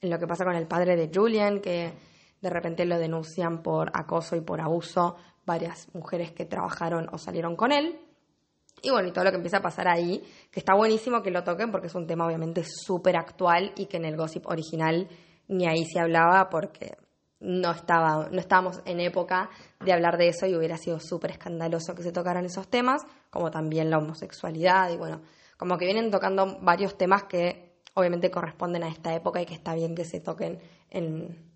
en 0.00 0.10
lo 0.10 0.18
que 0.18 0.26
pasa 0.26 0.46
con 0.46 0.54
el 0.54 0.66
padre 0.66 0.96
de 0.96 1.10
Julian, 1.14 1.60
que 1.60 1.92
de 2.40 2.48
repente 2.48 2.86
lo 2.86 2.98
denuncian 2.98 3.62
por 3.62 3.90
acoso 3.92 4.34
y 4.34 4.40
por 4.40 4.62
abuso 4.62 5.16
varias 5.44 5.94
mujeres 5.94 6.32
que 6.32 6.46
trabajaron 6.46 7.10
o 7.12 7.18
salieron 7.18 7.56
con 7.56 7.72
él. 7.72 8.00
Y 8.80 8.88
bueno, 8.88 9.06
y 9.06 9.12
todo 9.12 9.24
lo 9.24 9.32
que 9.32 9.36
empieza 9.36 9.58
a 9.58 9.62
pasar 9.62 9.86
ahí, 9.86 10.24
que 10.50 10.60
está 10.60 10.74
buenísimo 10.74 11.22
que 11.22 11.30
lo 11.30 11.44
toquen 11.44 11.70
porque 11.70 11.88
es 11.88 11.94
un 11.94 12.06
tema 12.06 12.26
obviamente 12.26 12.64
súper 12.64 13.18
actual 13.18 13.74
y 13.76 13.84
que 13.84 13.98
en 13.98 14.06
el 14.06 14.16
gossip 14.16 14.46
original 14.46 15.10
ni 15.48 15.66
ahí 15.66 15.84
se 15.84 16.00
hablaba 16.00 16.48
porque 16.48 16.96
no, 17.40 17.70
estaba, 17.70 18.28
no 18.30 18.40
estábamos 18.40 18.80
en 18.84 19.00
época 19.00 19.50
de 19.80 19.92
hablar 19.92 20.16
de 20.16 20.28
eso 20.28 20.46
y 20.46 20.56
hubiera 20.56 20.76
sido 20.76 20.98
súper 21.00 21.32
escandaloso 21.32 21.94
que 21.94 22.02
se 22.02 22.12
tocaran 22.12 22.44
esos 22.44 22.68
temas, 22.68 23.02
como 23.30 23.50
también 23.50 23.90
la 23.90 23.98
homosexualidad 23.98 24.90
y 24.90 24.96
bueno, 24.96 25.22
como 25.56 25.78
que 25.78 25.84
vienen 25.86 26.10
tocando 26.10 26.58
varios 26.60 26.96
temas 26.96 27.24
que 27.24 27.80
obviamente 27.94 28.30
corresponden 28.30 28.82
a 28.82 28.88
esta 28.88 29.14
época 29.14 29.40
y 29.40 29.46
que 29.46 29.54
está 29.54 29.74
bien 29.74 29.94
que 29.94 30.04
se 30.04 30.20
toquen 30.20 30.60
en, 30.90 31.50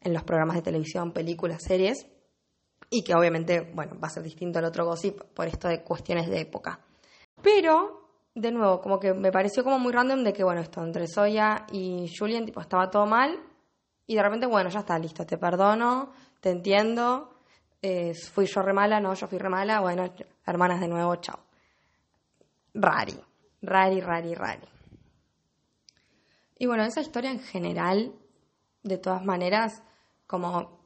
en 0.00 0.12
los 0.12 0.22
programas 0.22 0.56
de 0.56 0.62
televisión, 0.62 1.12
películas, 1.12 1.62
series 1.62 2.06
y 2.90 3.02
que 3.02 3.14
obviamente, 3.14 3.60
bueno, 3.74 3.98
va 3.98 4.08
a 4.08 4.10
ser 4.10 4.22
distinto 4.22 4.58
al 4.58 4.66
otro 4.66 4.84
gossip 4.86 5.20
por 5.34 5.46
esto 5.46 5.68
de 5.68 5.82
cuestiones 5.82 6.28
de 6.28 6.40
época. 6.40 6.80
Pero 7.42 8.03
de 8.34 8.50
nuevo, 8.50 8.80
como 8.80 8.98
que 8.98 9.14
me 9.14 9.30
pareció 9.30 9.62
como 9.62 9.78
muy 9.78 9.92
random 9.92 10.24
de 10.24 10.32
que, 10.32 10.42
bueno, 10.42 10.60
esto 10.60 10.82
entre 10.82 11.06
Soya 11.06 11.66
y 11.70 12.12
Julian, 12.16 12.44
tipo, 12.44 12.60
estaba 12.60 12.90
todo 12.90 13.06
mal. 13.06 13.38
Y 14.06 14.16
de 14.16 14.22
repente, 14.22 14.46
bueno, 14.46 14.70
ya 14.70 14.80
está, 14.80 14.98
listo, 14.98 15.24
te 15.24 15.38
perdono, 15.38 16.12
te 16.40 16.50
entiendo. 16.50 17.38
Eh, 17.80 18.12
fui 18.14 18.46
yo 18.46 18.62
re 18.62 18.72
mala, 18.72 19.00
no, 19.00 19.14
yo 19.14 19.28
fui 19.28 19.38
re 19.38 19.48
mala. 19.48 19.80
Bueno, 19.80 20.12
hermanas 20.44 20.80
de 20.80 20.88
nuevo, 20.88 21.14
chao. 21.16 21.38
Rari, 22.74 23.18
rari, 23.62 24.00
rari, 24.00 24.34
rari. 24.34 24.68
Y 26.58 26.66
bueno, 26.66 26.84
esa 26.84 27.00
historia 27.00 27.30
en 27.30 27.40
general, 27.40 28.12
de 28.82 28.98
todas 28.98 29.24
maneras, 29.24 29.82
como 30.26 30.80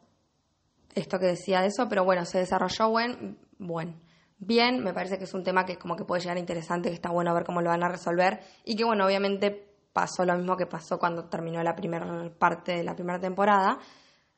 esto 0.95 1.19
que 1.19 1.27
decía 1.27 1.63
de 1.63 1.69
eso, 1.69 1.89
pero 1.89 2.05
bueno, 2.05 2.25
se 2.25 2.39
desarrolló 2.39 2.91
buen, 2.91 3.39
buen 3.59 4.08
bien, 4.39 4.83
me 4.83 4.95
parece 4.95 5.19
que 5.19 5.25
es 5.25 5.35
un 5.35 5.45
tema 5.45 5.65
que 5.65 5.77
como 5.77 5.97
que 5.97 6.05
puede 6.05 6.23
llegar 6.23 6.39
interesante, 6.39 6.89
que 6.89 6.95
está 6.95 7.11
bueno 7.11 7.35
ver 7.35 7.45
cómo 7.45 7.61
lo 7.61 7.71
van 7.71 7.83
a 7.83 7.89
resolver 7.89 8.41
y 8.65 8.77
que 8.77 8.85
bueno, 8.85 9.07
obviamente 9.07 9.69
pasó 9.93 10.25
lo 10.25 10.37
mismo 10.37 10.57
que 10.57 10.67
pasó 10.67 10.99
cuando 10.99 11.25
terminó 11.25 11.63
la 11.63 11.75
primera 11.75 12.31
parte 12.39 12.73
de 12.73 12.85
la 12.85 12.95
primera 12.95 13.19
temporada, 13.19 13.79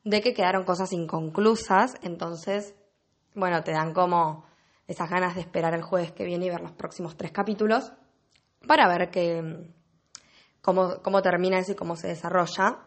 de 0.03 0.21
que 0.21 0.33
quedaron 0.33 0.63
cosas 0.63 0.91
inconclusas, 0.93 1.93
entonces, 2.01 2.73
bueno, 3.35 3.63
te 3.63 3.71
dan 3.71 3.93
como 3.93 4.45
esas 4.87 5.09
ganas 5.09 5.35
de 5.35 5.41
esperar 5.41 5.73
el 5.75 5.83
jueves 5.83 6.11
que 6.11 6.25
viene 6.25 6.47
y 6.47 6.49
ver 6.49 6.61
los 6.61 6.71
próximos 6.71 7.15
tres 7.15 7.31
capítulos 7.31 7.93
para 8.67 8.87
ver 8.87 9.11
que, 9.11 9.69
cómo, 10.61 11.01
cómo 11.03 11.21
termina 11.21 11.59
eso 11.59 11.73
y 11.73 11.75
cómo 11.75 11.95
se 11.95 12.07
desarrolla. 12.07 12.79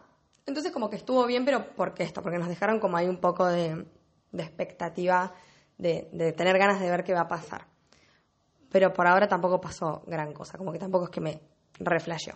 Entonces 0.45 0.71
como 0.71 0.89
que 0.89 0.97
estuvo 0.97 1.25
bien, 1.25 1.45
pero 1.45 1.73
¿por 1.75 1.93
qué 1.93 2.03
esto? 2.03 2.21
Porque 2.21 2.37
nos 2.37 2.49
dejaron 2.49 2.79
como 2.79 2.97
ahí 2.97 3.07
un 3.07 3.19
poco 3.21 3.45
de, 3.45 3.87
de 4.31 4.43
expectativa 4.43 5.33
de, 5.77 6.33
tener 6.35 6.57
ganas 6.57 6.79
de 6.79 6.89
ver 6.89 7.03
qué 7.03 7.13
va 7.13 7.21
a 7.21 7.27
pasar. 7.27 7.65
Pero 8.71 8.93
por 8.93 9.07
ahora 9.07 9.27
tampoco 9.27 9.61
pasó 9.61 10.03
gran 10.05 10.33
cosa, 10.33 10.57
como 10.57 10.71
que 10.71 10.79
tampoco 10.79 11.05
es 11.05 11.11
que 11.11 11.21
me 11.21 11.41
reflasheó. 11.79 12.35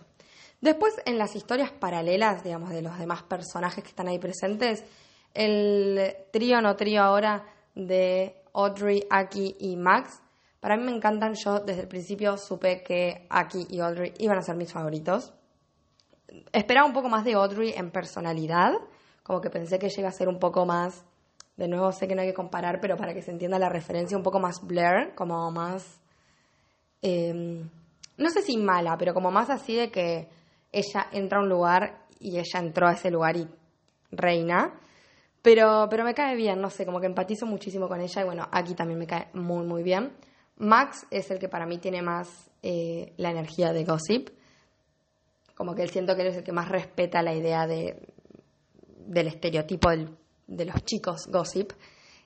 Después, 0.60 0.94
en 1.06 1.18
las 1.18 1.36
historias 1.36 1.70
paralelas, 1.70 2.44
digamos, 2.44 2.70
de 2.70 2.82
los 2.82 2.98
demás 2.98 3.22
personajes 3.22 3.82
que 3.82 3.90
están 3.90 4.08
ahí 4.08 4.18
presentes, 4.18 4.84
el 5.32 6.16
trío 6.32 6.60
no 6.60 6.76
trío 6.76 7.02
ahora 7.02 7.44
de 7.74 8.42
Audrey, 8.52 9.06
Aki 9.08 9.56
y 9.58 9.76
Max, 9.76 10.20
para 10.60 10.76
mí 10.76 10.84
me 10.84 10.92
encantan. 10.92 11.34
Yo 11.34 11.60
desde 11.60 11.82
el 11.82 11.88
principio 11.88 12.36
supe 12.36 12.82
que 12.82 13.26
Aki 13.30 13.68
y 13.70 13.80
Audrey 13.80 14.12
iban 14.18 14.38
a 14.38 14.42
ser 14.42 14.56
mis 14.56 14.72
favoritos. 14.72 15.32
Esperaba 16.52 16.86
un 16.86 16.92
poco 16.92 17.08
más 17.08 17.24
de 17.24 17.32
Audrey 17.32 17.72
en 17.74 17.90
personalidad, 17.90 18.74
como 19.22 19.40
que 19.40 19.50
pensé 19.50 19.78
que 19.78 19.88
llega 19.88 20.08
a 20.08 20.12
ser 20.12 20.28
un 20.28 20.38
poco 20.38 20.66
más 20.66 21.04
de 21.60 21.68
nuevo 21.68 21.92
sé 21.92 22.08
que 22.08 22.14
no 22.14 22.22
hay 22.22 22.28
que 22.28 22.34
comparar, 22.34 22.80
pero 22.80 22.96
para 22.96 23.12
que 23.12 23.20
se 23.20 23.30
entienda 23.30 23.58
la 23.58 23.68
referencia, 23.68 24.16
un 24.16 24.22
poco 24.22 24.40
más 24.40 24.66
blur, 24.66 25.14
como 25.14 25.50
más, 25.50 26.00
em, 27.02 27.68
no 28.16 28.30
sé 28.30 28.40
si 28.40 28.56
mala, 28.56 28.96
pero 28.96 29.12
como 29.12 29.30
más 29.30 29.50
así 29.50 29.76
de 29.76 29.90
que 29.90 30.26
ella 30.72 31.08
entra 31.12 31.38
a 31.38 31.42
un 31.42 31.50
lugar 31.50 32.06
y 32.18 32.38
ella 32.38 32.60
entró 32.60 32.88
a 32.88 32.92
ese 32.92 33.10
lugar 33.10 33.36
y 33.36 33.46
reina. 34.10 34.72
Pero, 35.42 35.86
pero 35.90 36.02
me 36.02 36.14
cae 36.14 36.34
bien, 36.34 36.62
no 36.62 36.70
sé, 36.70 36.86
como 36.86 36.98
que 36.98 37.06
empatizo 37.06 37.44
muchísimo 37.44 37.88
con 37.88 38.00
ella 38.00 38.22
y 38.22 38.24
bueno, 38.24 38.48
aquí 38.50 38.74
también 38.74 38.98
me 38.98 39.06
cae 39.06 39.28
muy, 39.34 39.66
muy 39.66 39.82
bien. 39.82 40.12
Max 40.56 41.06
es 41.10 41.30
el 41.30 41.38
que 41.38 41.50
para 41.50 41.66
mí 41.66 41.76
tiene 41.76 42.00
más 42.00 42.50
eh, 42.62 43.12
la 43.18 43.30
energía 43.30 43.74
de 43.74 43.84
gossip. 43.84 44.30
Como 45.54 45.74
que 45.74 45.82
él 45.82 45.90
siento 45.90 46.16
que 46.16 46.22
él 46.22 46.28
es 46.28 46.38
el 46.38 46.44
que 46.44 46.52
más 46.52 46.70
respeta 46.70 47.20
la 47.20 47.34
idea 47.34 47.66
de, 47.66 48.08
del 49.06 49.26
estereotipo 49.26 49.90
del 49.90 50.16
de 50.50 50.66
los 50.66 50.84
chicos 50.84 51.26
gossip. 51.28 51.72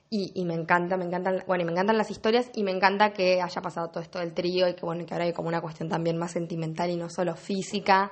Y, 0.07 0.45
me 0.45 0.53
encanta, 0.53 0.95
me 0.95 1.03
encantan, 1.03 1.43
bueno, 1.45 1.63
y 1.63 1.65
me 1.65 1.73
encantan 1.73 1.97
las 1.97 2.09
historias 2.09 2.49
y 2.53 2.63
me 2.63 2.71
encanta 2.71 3.11
que 3.11 3.41
haya 3.41 3.61
pasado 3.61 3.89
todo 3.89 4.01
esto 4.01 4.19
del 4.19 4.33
trío 4.33 4.65
y 4.69 4.73
que 4.73 4.85
bueno, 4.85 5.05
que 5.05 5.13
ahora 5.13 5.25
hay 5.25 5.33
como 5.33 5.49
una 5.49 5.59
cuestión 5.59 5.89
también 5.89 6.17
más 6.17 6.31
sentimental 6.31 6.89
y 6.89 6.95
no 6.95 7.09
solo 7.09 7.35
física. 7.35 8.11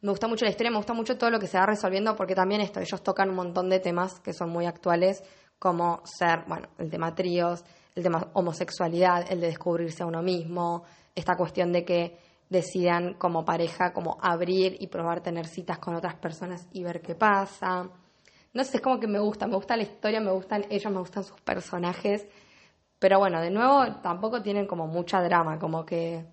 Me 0.00 0.10
gusta 0.10 0.26
mucho 0.26 0.44
la 0.46 0.50
historia, 0.50 0.72
me 0.72 0.78
gusta 0.78 0.94
mucho 0.94 1.16
todo 1.16 1.30
lo 1.30 1.38
que 1.38 1.46
se 1.46 1.56
va 1.56 1.66
resolviendo 1.66 2.16
porque 2.16 2.34
también 2.34 2.60
esto, 2.60 2.80
ellos 2.80 3.02
tocan 3.02 3.28
un 3.28 3.36
montón 3.36 3.68
de 3.68 3.78
temas 3.78 4.18
que 4.18 4.32
son 4.32 4.50
muy 4.50 4.66
actuales, 4.66 5.22
como 5.60 6.00
ser, 6.04 6.44
bueno, 6.48 6.70
el 6.78 6.90
tema 6.90 7.14
tríos, 7.14 7.62
el 7.94 8.02
tema 8.02 8.30
homosexualidad, 8.32 9.30
el 9.30 9.40
de 9.40 9.48
descubrirse 9.48 10.02
a 10.02 10.06
uno 10.06 10.22
mismo, 10.22 10.84
esta 11.14 11.36
cuestión 11.36 11.72
de 11.72 11.84
que 11.84 12.18
decidan 12.48 13.14
como 13.14 13.44
pareja 13.44 13.92
como 13.92 14.18
abrir 14.20 14.76
y 14.80 14.88
probar 14.88 15.20
tener 15.20 15.46
citas 15.46 15.78
con 15.78 15.94
otras 15.94 16.16
personas 16.16 16.66
y 16.72 16.82
ver 16.82 17.00
qué 17.00 17.14
pasa 17.14 17.90
no 18.52 18.64
sé, 18.64 18.78
es 18.78 18.82
como 18.82 18.98
que 18.98 19.06
me 19.06 19.18
gusta, 19.18 19.46
me 19.46 19.54
gusta 19.54 19.76
la 19.76 19.82
historia, 19.82 20.20
me 20.20 20.32
gustan 20.32 20.66
ellos, 20.70 20.92
me 20.92 20.98
gustan 20.98 21.24
sus 21.24 21.40
personajes, 21.40 22.26
pero 22.98 23.18
bueno, 23.18 23.40
de 23.40 23.50
nuevo 23.50 24.00
tampoco 24.02 24.42
tienen 24.42 24.66
como 24.66 24.86
mucha 24.86 25.22
drama, 25.22 25.58
como 25.58 25.84
que 25.84 26.24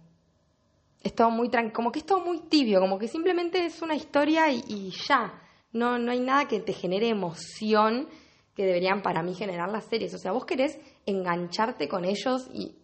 es 1.06 1.14
todo 1.14 1.30
muy 1.30 1.52
como 1.72 1.92
que 1.92 2.00
es 2.00 2.06
todo 2.06 2.20
muy 2.20 2.40
tibio, 2.50 2.80
como 2.80 2.98
que 2.98 3.08
simplemente 3.08 3.64
es 3.64 3.82
una 3.84 3.94
historia 3.96 4.52
y, 4.52 4.92
ya. 5.08 5.40
No, 5.72 6.00
no 6.00 6.12
hay 6.12 6.20
nada 6.20 6.48
que 6.48 6.62
te 6.62 6.74
genere 6.74 7.10
emoción 7.10 8.08
que 8.56 8.66
deberían 8.66 9.04
para 9.04 9.22
mí 9.22 9.36
generar 9.36 9.70
las 9.70 9.86
series. 9.86 10.16
O 10.16 10.18
sea, 10.18 10.32
vos 10.32 10.46
querés 10.46 10.80
engancharte 11.06 11.88
con 11.88 12.06
ellos 12.06 12.50
y, 12.52 12.76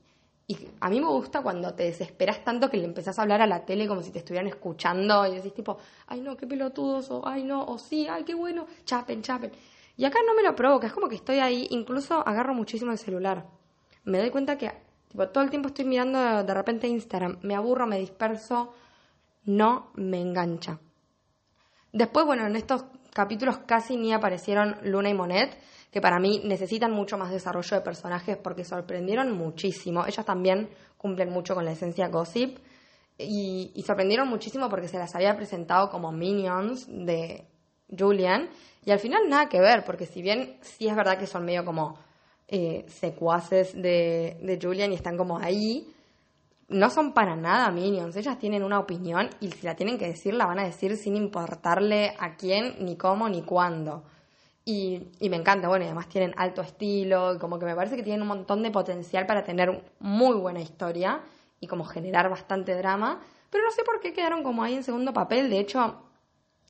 y 0.51 0.69
a 0.81 0.89
mí 0.89 0.99
me 0.99 1.07
gusta 1.07 1.41
cuando 1.41 1.73
te 1.73 1.83
desesperas 1.83 2.43
tanto 2.43 2.69
que 2.69 2.75
le 2.75 2.83
empezás 2.83 3.17
a 3.17 3.21
hablar 3.21 3.41
a 3.41 3.47
la 3.47 3.63
tele 3.63 3.87
como 3.87 4.01
si 4.01 4.11
te 4.11 4.19
estuvieran 4.19 4.47
escuchando 4.47 5.25
y 5.25 5.35
decís 5.35 5.53
tipo, 5.53 5.77
ay 6.07 6.19
no, 6.19 6.35
qué 6.35 6.45
pelotudos, 6.45 7.09
o 7.09 7.25
ay 7.25 7.45
no, 7.45 7.63
o 7.63 7.77
sí, 7.77 8.05
ay 8.09 8.25
qué 8.25 8.33
bueno, 8.33 8.67
chapen, 8.83 9.21
chapen. 9.21 9.51
Y 9.95 10.03
acá 10.03 10.19
no 10.27 10.35
me 10.35 10.43
lo 10.43 10.53
provoca, 10.53 10.87
es 10.87 10.93
como 10.93 11.07
que 11.07 11.15
estoy 11.15 11.39
ahí, 11.39 11.67
incluso 11.69 12.27
agarro 12.27 12.53
muchísimo 12.53 12.91
el 12.91 12.97
celular. 12.97 13.45
Me 14.03 14.17
doy 14.19 14.29
cuenta 14.29 14.57
que 14.57 14.69
tipo, 15.07 15.25
todo 15.29 15.43
el 15.43 15.49
tiempo 15.49 15.69
estoy 15.69 15.85
mirando 15.85 16.43
de 16.43 16.53
repente 16.53 16.87
Instagram, 16.87 17.39
me 17.43 17.55
aburro, 17.55 17.87
me 17.87 17.97
disperso, 17.97 18.73
no 19.45 19.91
me 19.95 20.19
engancha. 20.19 20.79
Después, 21.93 22.25
bueno, 22.25 22.45
en 22.45 22.57
estos 22.57 22.83
capítulos 23.13 23.59
casi 23.59 23.95
ni 23.95 24.11
aparecieron 24.11 24.75
Luna 24.83 25.09
y 25.09 25.13
Monet, 25.13 25.57
que 25.91 26.01
para 26.01 26.19
mí 26.19 26.41
necesitan 26.45 26.91
mucho 26.91 27.17
más 27.17 27.31
desarrollo 27.31 27.77
de 27.77 27.83
personajes 27.83 28.37
porque 28.37 28.63
sorprendieron 28.63 29.37
muchísimo. 29.37 30.05
Ellas 30.05 30.25
también 30.25 30.69
cumplen 30.97 31.29
mucho 31.29 31.53
con 31.53 31.65
la 31.65 31.71
esencia 31.71 32.07
gossip 32.07 32.57
y, 33.17 33.71
y 33.75 33.83
sorprendieron 33.83 34.27
muchísimo 34.29 34.69
porque 34.69 34.87
se 34.87 34.97
las 34.97 35.13
había 35.15 35.35
presentado 35.35 35.89
como 35.89 36.11
minions 36.11 36.87
de 36.87 37.45
Julian 37.97 38.49
y 38.85 38.91
al 38.91 38.99
final 38.99 39.29
nada 39.29 39.47
que 39.47 39.59
ver, 39.59 39.83
porque 39.85 40.05
si 40.05 40.21
bien 40.21 40.57
sí 40.61 40.87
es 40.87 40.95
verdad 40.95 41.17
que 41.17 41.27
son 41.27 41.45
medio 41.45 41.63
como 41.63 41.99
eh, 42.47 42.85
secuaces 42.87 43.73
de, 43.73 44.37
de 44.41 44.59
Julian 44.61 44.91
y 44.91 44.95
están 44.95 45.17
como 45.17 45.37
ahí, 45.37 45.87
no 46.67 46.89
son 46.89 47.13
para 47.13 47.35
nada 47.35 47.69
minions. 47.69 48.15
Ellas 48.15 48.39
tienen 48.39 48.63
una 48.63 48.79
opinión 48.79 49.29
y 49.39 49.51
si 49.51 49.65
la 49.65 49.75
tienen 49.75 49.97
que 49.97 50.07
decir, 50.07 50.33
la 50.33 50.47
van 50.47 50.59
a 50.59 50.65
decir 50.65 50.97
sin 50.97 51.15
importarle 51.15 52.13
a 52.17 52.35
quién, 52.35 52.75
ni 52.79 52.97
cómo, 52.97 53.29
ni 53.29 53.43
cuándo. 53.43 54.03
Y, 54.63 55.07
y, 55.19 55.29
me 55.29 55.37
encanta, 55.37 55.67
bueno, 55.67 55.83
y 55.83 55.87
además 55.87 56.07
tienen 56.07 56.33
alto 56.37 56.61
estilo, 56.61 57.33
y 57.33 57.39
como 57.39 57.57
que 57.57 57.65
me 57.65 57.75
parece 57.75 57.95
que 57.95 58.03
tienen 58.03 58.21
un 58.21 58.27
montón 58.27 58.61
de 58.61 58.69
potencial 58.69 59.25
para 59.25 59.43
tener 59.43 59.83
muy 59.99 60.35
buena 60.35 60.61
historia 60.61 61.23
y 61.59 61.67
como 61.67 61.83
generar 61.83 62.29
bastante 62.29 62.75
drama, 62.75 63.21
pero 63.49 63.63
no 63.63 63.71
sé 63.71 63.83
por 63.83 63.99
qué 63.99 64.13
quedaron 64.13 64.43
como 64.43 64.63
ahí 64.63 64.75
en 64.75 64.83
segundo 64.83 65.13
papel. 65.13 65.49
De 65.49 65.59
hecho, 65.59 66.03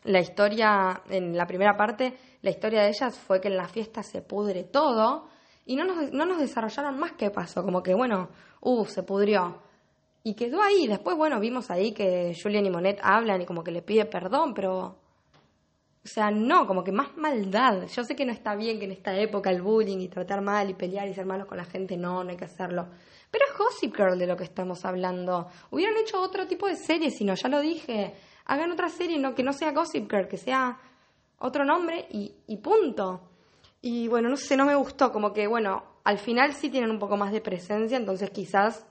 la 0.04 0.20
historia, 0.20 1.02
en 1.10 1.36
la 1.38 1.46
primera 1.46 1.76
parte, 1.78 2.18
la 2.42 2.50
historia 2.50 2.82
de 2.84 2.90
ellas 2.90 3.20
fue 3.20 3.40
que 3.40 3.48
en 3.48 3.58
la 3.58 3.68
fiesta 3.68 4.04
se 4.04 4.22
pudre 4.22 4.64
todo 4.64 5.28
y 5.66 5.76
no 5.76 5.86
nos, 5.86 6.12
no 6.12 6.26
nos 6.26 6.40
desarrollaron 6.40 6.98
más 7.00 7.14
qué 7.14 7.30
pasó, 7.30 7.64
como 7.64 7.84
que 7.84 7.94
bueno, 7.94 8.30
uh, 8.62 8.86
se 8.86 9.04
pudrió. 9.04 9.62
Y 10.24 10.36
quedó 10.36 10.62
ahí. 10.62 10.88
Después, 10.88 11.18
bueno, 11.18 11.40
vimos 11.40 11.72
ahí 11.72 11.94
que 11.94 12.36
Julian 12.42 12.66
y 12.66 12.70
Monet 12.70 13.00
hablan 13.02 13.42
y 13.42 13.46
como 13.46 13.64
que 13.64 13.72
le 13.72 13.82
pide 13.82 14.06
perdón, 14.06 14.54
pero. 14.54 15.01
O 16.04 16.08
sea, 16.08 16.32
no, 16.32 16.66
como 16.66 16.84
que 16.84 16.92
más 16.92 17.16
maldad. 17.16 17.88
Yo 17.88 18.04
sé 18.04 18.16
que 18.16 18.26
no 18.26 18.32
está 18.32 18.56
bien 18.56 18.80
que 18.80 18.86
en 18.86 18.92
esta 18.92 19.16
época 19.16 19.52
el 19.52 19.62
bullying 19.62 20.00
y 20.00 20.08
tratar 20.08 20.42
mal 20.42 20.70
y 20.70 20.74
pelear 20.74 21.08
y 21.08 21.14
ser 21.14 21.26
malos 21.26 21.46
con 21.48 21.58
la 21.58 21.66
gente, 21.66 21.96
no, 21.96 22.24
no 22.24 22.30
hay 22.32 22.38
que 22.38 22.46
hacerlo. 22.46 22.88
Pero 23.30 23.46
es 23.50 23.58
Gossip 23.58 23.96
Girl 23.96 24.18
de 24.18 24.26
lo 24.26 24.36
que 24.36 24.44
estamos 24.44 24.84
hablando. 24.84 25.48
Hubieran 25.70 25.96
hecho 25.98 26.20
otro 26.20 26.48
tipo 26.48 26.68
de 26.68 26.76
serie, 26.76 27.12
si 27.12 27.24
no, 27.24 27.36
ya 27.36 27.50
lo 27.50 27.60
dije. 27.62 28.16
Hagan 28.46 28.72
otra 28.72 28.90
serie 28.90 29.20
no, 29.20 29.36
que 29.36 29.44
no 29.44 29.54
sea 29.54 29.72
Gossip 29.72 30.12
Girl, 30.12 30.28
que 30.28 30.38
sea 30.38 30.80
otro 31.38 31.64
nombre 31.64 32.08
y, 32.10 32.36
y 32.48 32.58
punto. 32.58 33.30
Y 33.80 34.08
bueno, 34.08 34.28
no 34.28 34.38
sé, 34.38 34.58
no 34.58 34.66
me 34.66 34.76
gustó. 34.76 35.12
Como 35.12 35.34
que, 35.34 35.46
bueno, 35.48 35.84
al 36.04 36.18
final 36.18 36.54
sí 36.54 36.70
tienen 36.70 36.90
un 36.90 37.00
poco 37.00 37.16
más 37.16 37.32
de 37.32 37.42
presencia, 37.42 37.98
entonces 37.98 38.32
quizás 38.32 38.88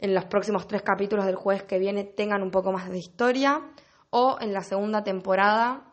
en 0.00 0.14
los 0.14 0.24
próximos 0.24 0.66
tres 0.66 0.82
capítulos 0.82 1.26
del 1.26 1.36
jueves 1.36 1.62
que 1.64 1.78
viene 1.78 2.04
tengan 2.04 2.42
un 2.42 2.50
poco 2.50 2.72
más 2.72 2.90
de 2.90 2.98
historia 2.98 3.62
o 4.10 4.38
en 4.40 4.52
la 4.52 4.62
segunda 4.62 5.04
temporada, 5.04 5.89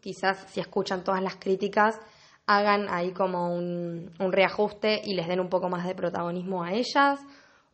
quizás 0.00 0.46
si 0.50 0.60
escuchan 0.60 1.04
todas 1.04 1.22
las 1.22 1.36
críticas, 1.36 2.00
hagan 2.46 2.88
ahí 2.88 3.12
como 3.12 3.54
un, 3.54 4.10
reajuste 4.18 5.02
y 5.04 5.14
les 5.14 5.28
den 5.28 5.40
un 5.40 5.48
poco 5.48 5.68
más 5.68 5.86
de 5.86 5.94
protagonismo 5.94 6.64
a 6.64 6.72
ellas 6.72 7.20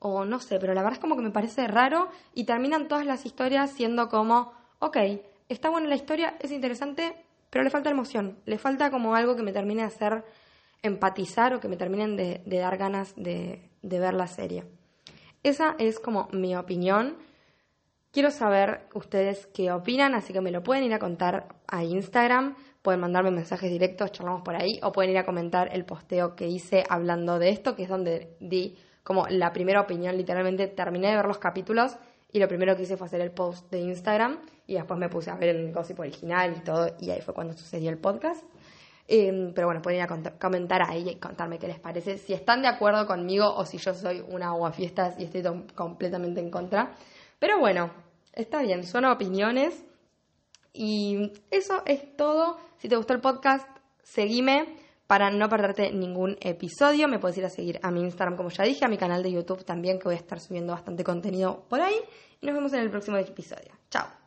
o 0.01 0.25
no 0.25 0.41
sé, 0.41 0.59
pero 0.59 0.75
la 0.75 0.83
verdad 0.83 0.95
es 0.95 1.01
como 1.01 1.17
que 1.17 1.23
me 1.23 1.31
parece 1.31 1.67
raro 1.67 2.09
y 2.35 2.45
terminan 2.45 2.89
todas 2.89 3.07
las 3.07 3.25
historias 3.25 3.71
siendo 3.71 4.09
como, 4.09 4.53
ok, 4.81 4.97
está 5.49 5.71
buena 5.71 5.89
la 5.89 5.95
historia, 5.95 6.37
es 6.41 6.51
interesante, 6.51 7.15
pero 7.51 7.63
le 7.63 7.71
falta 7.71 7.89
emoción, 7.89 8.37
le 8.47 8.59
falta 8.59 8.91
como 8.91 9.15
algo 9.15 9.37
que 9.37 9.43
me 9.43 9.53
termine 9.53 9.83
de 9.83 9.89
hacer 9.89 10.25
empatizar 10.83 11.55
o 11.55 11.61
que 11.61 11.69
me 11.69 11.77
terminen 11.77 12.17
de, 12.17 12.43
de 12.45 12.59
dar 12.59 12.77
ganas 12.77 13.15
de, 13.17 13.71
de 13.83 13.99
ver 14.01 14.15
la 14.15 14.27
serie. 14.27 14.65
Esa 15.45 15.77
es 15.79 16.01
como 16.01 16.29
mi 16.33 16.57
opinión. 16.57 17.17
Quiero 18.15 18.31
saber 18.31 18.83
ustedes 18.95 19.49
qué 19.49 19.73
opinan, 19.73 20.15
así 20.15 20.33
que 20.33 20.41
me 20.41 20.53
lo 20.53 20.63
pueden 20.63 20.85
ir 20.85 20.95
a 20.95 21.01
contar 21.01 21.49
a 21.67 21.83
Instagram, 21.83 22.55
pueden 22.81 23.01
mandarme 23.01 23.33
mensajes 23.33 23.69
directos, 23.69 24.13
charlamos 24.13 24.43
por 24.43 24.55
ahí, 24.55 24.79
o 24.85 24.93
pueden 24.93 25.11
ir 25.11 25.19
a 25.19 25.25
comentar 25.25 25.69
el 25.73 25.85
posteo 25.85 26.37
que 26.37 26.47
hice 26.47 26.85
hablando 26.89 27.41
de 27.41 27.49
esto, 27.49 27.75
que 27.75 27.83
es 27.83 27.89
donde 27.89 28.37
di 28.39 28.79
como 29.03 29.27
la 29.27 29.53
primera 29.53 29.81
opinión, 29.81 30.17
literalmente 30.17 30.69
terminé 30.69 31.09
de 31.09 31.17
ver 31.17 31.27
los 31.27 31.39
capítulos 31.39 31.97
y 32.31 32.39
lo 32.39 32.47
primero 32.47 32.77
que 32.77 32.85
hice 32.85 32.97
fue 32.97 33.09
hacer 33.09 33.21
el 33.21 33.33
post 33.33 33.69
de 33.73 33.81
Instagram 33.81 34.39
y 34.69 34.75
después 34.75 34.97
me 34.97 35.09
puse 35.09 35.33
a 35.33 35.35
ver 35.35 35.49
el 35.49 35.73
gossip 35.73 35.99
original 35.99 36.55
y 36.57 36.61
todo, 36.61 36.95
y 37.01 37.11
ahí 37.11 37.21
fue 37.21 37.35
cuando 37.35 37.53
sucedió 37.55 37.91
el 37.91 37.99
podcast. 37.99 38.45
Em, 39.09 39.53
pero 39.55 39.67
bueno, 39.67 39.83
pueden 39.83 39.99
ir 39.99 40.07
a 40.07 40.39
comentar 40.39 40.89
ahí 40.89 41.09
y 41.09 41.17
contarme 41.17 41.59
qué 41.59 41.67
les 41.67 41.81
parece, 41.81 42.17
si 42.19 42.33
están 42.33 42.63
de 42.63 42.69
acuerdo 42.69 43.09
conmigo 43.09 43.53
o 43.57 43.67
si 43.67 43.79
yo 43.79 43.93
soy 43.93 44.25
una 44.29 44.51
aguafiestas 44.51 45.19
y 45.19 45.25
estoy 45.25 45.43
completamente 45.75 46.39
en 46.39 46.51
contra. 46.53 46.95
Pero 47.41 47.59
bueno, 47.59 48.04
está 48.35 48.63
bien, 48.63 48.85
son 48.85 49.05
opiniones. 49.05 49.85
Y 50.73 51.33
eso 51.51 51.83
es 51.87 52.17
todo. 52.17 52.59
Si 52.79 52.89
te 52.89 52.97
gustó 52.97 53.15
el 53.15 53.21
podcast, 53.21 53.69
seguime 54.03 54.77
para 55.07 55.31
no 55.31 55.49
perderte 55.49 55.93
ningún 55.93 56.37
episodio. 56.41 57.09
Me 57.09 57.19
puedes 57.19 57.39
ir 57.39 57.45
a 57.45 57.51
seguir 57.51 57.79
a 57.83 57.91
mi 57.91 58.01
Instagram, 58.01 58.37
como 58.37 58.51
ya 58.51 58.65
dije, 58.65 58.85
a 58.85 58.89
mi 58.89 58.99
canal 58.99 59.23
de 59.23 59.33
YouTube 59.33 59.65
también, 59.65 59.99
que 59.99 60.05
voy 60.05 60.15
a 60.15 60.19
estar 60.19 60.41
subiendo 60.41 60.73
bastante 60.73 61.05
contenido 61.05 61.65
por 61.69 61.81
ahí. 61.81 61.97
Y 62.41 62.47
nos 62.47 62.55
vemos 62.55 62.73
en 62.73 62.81
el 62.81 62.91
próximo 62.91 63.17
episodio. 63.17 63.73
Chao. 63.91 64.24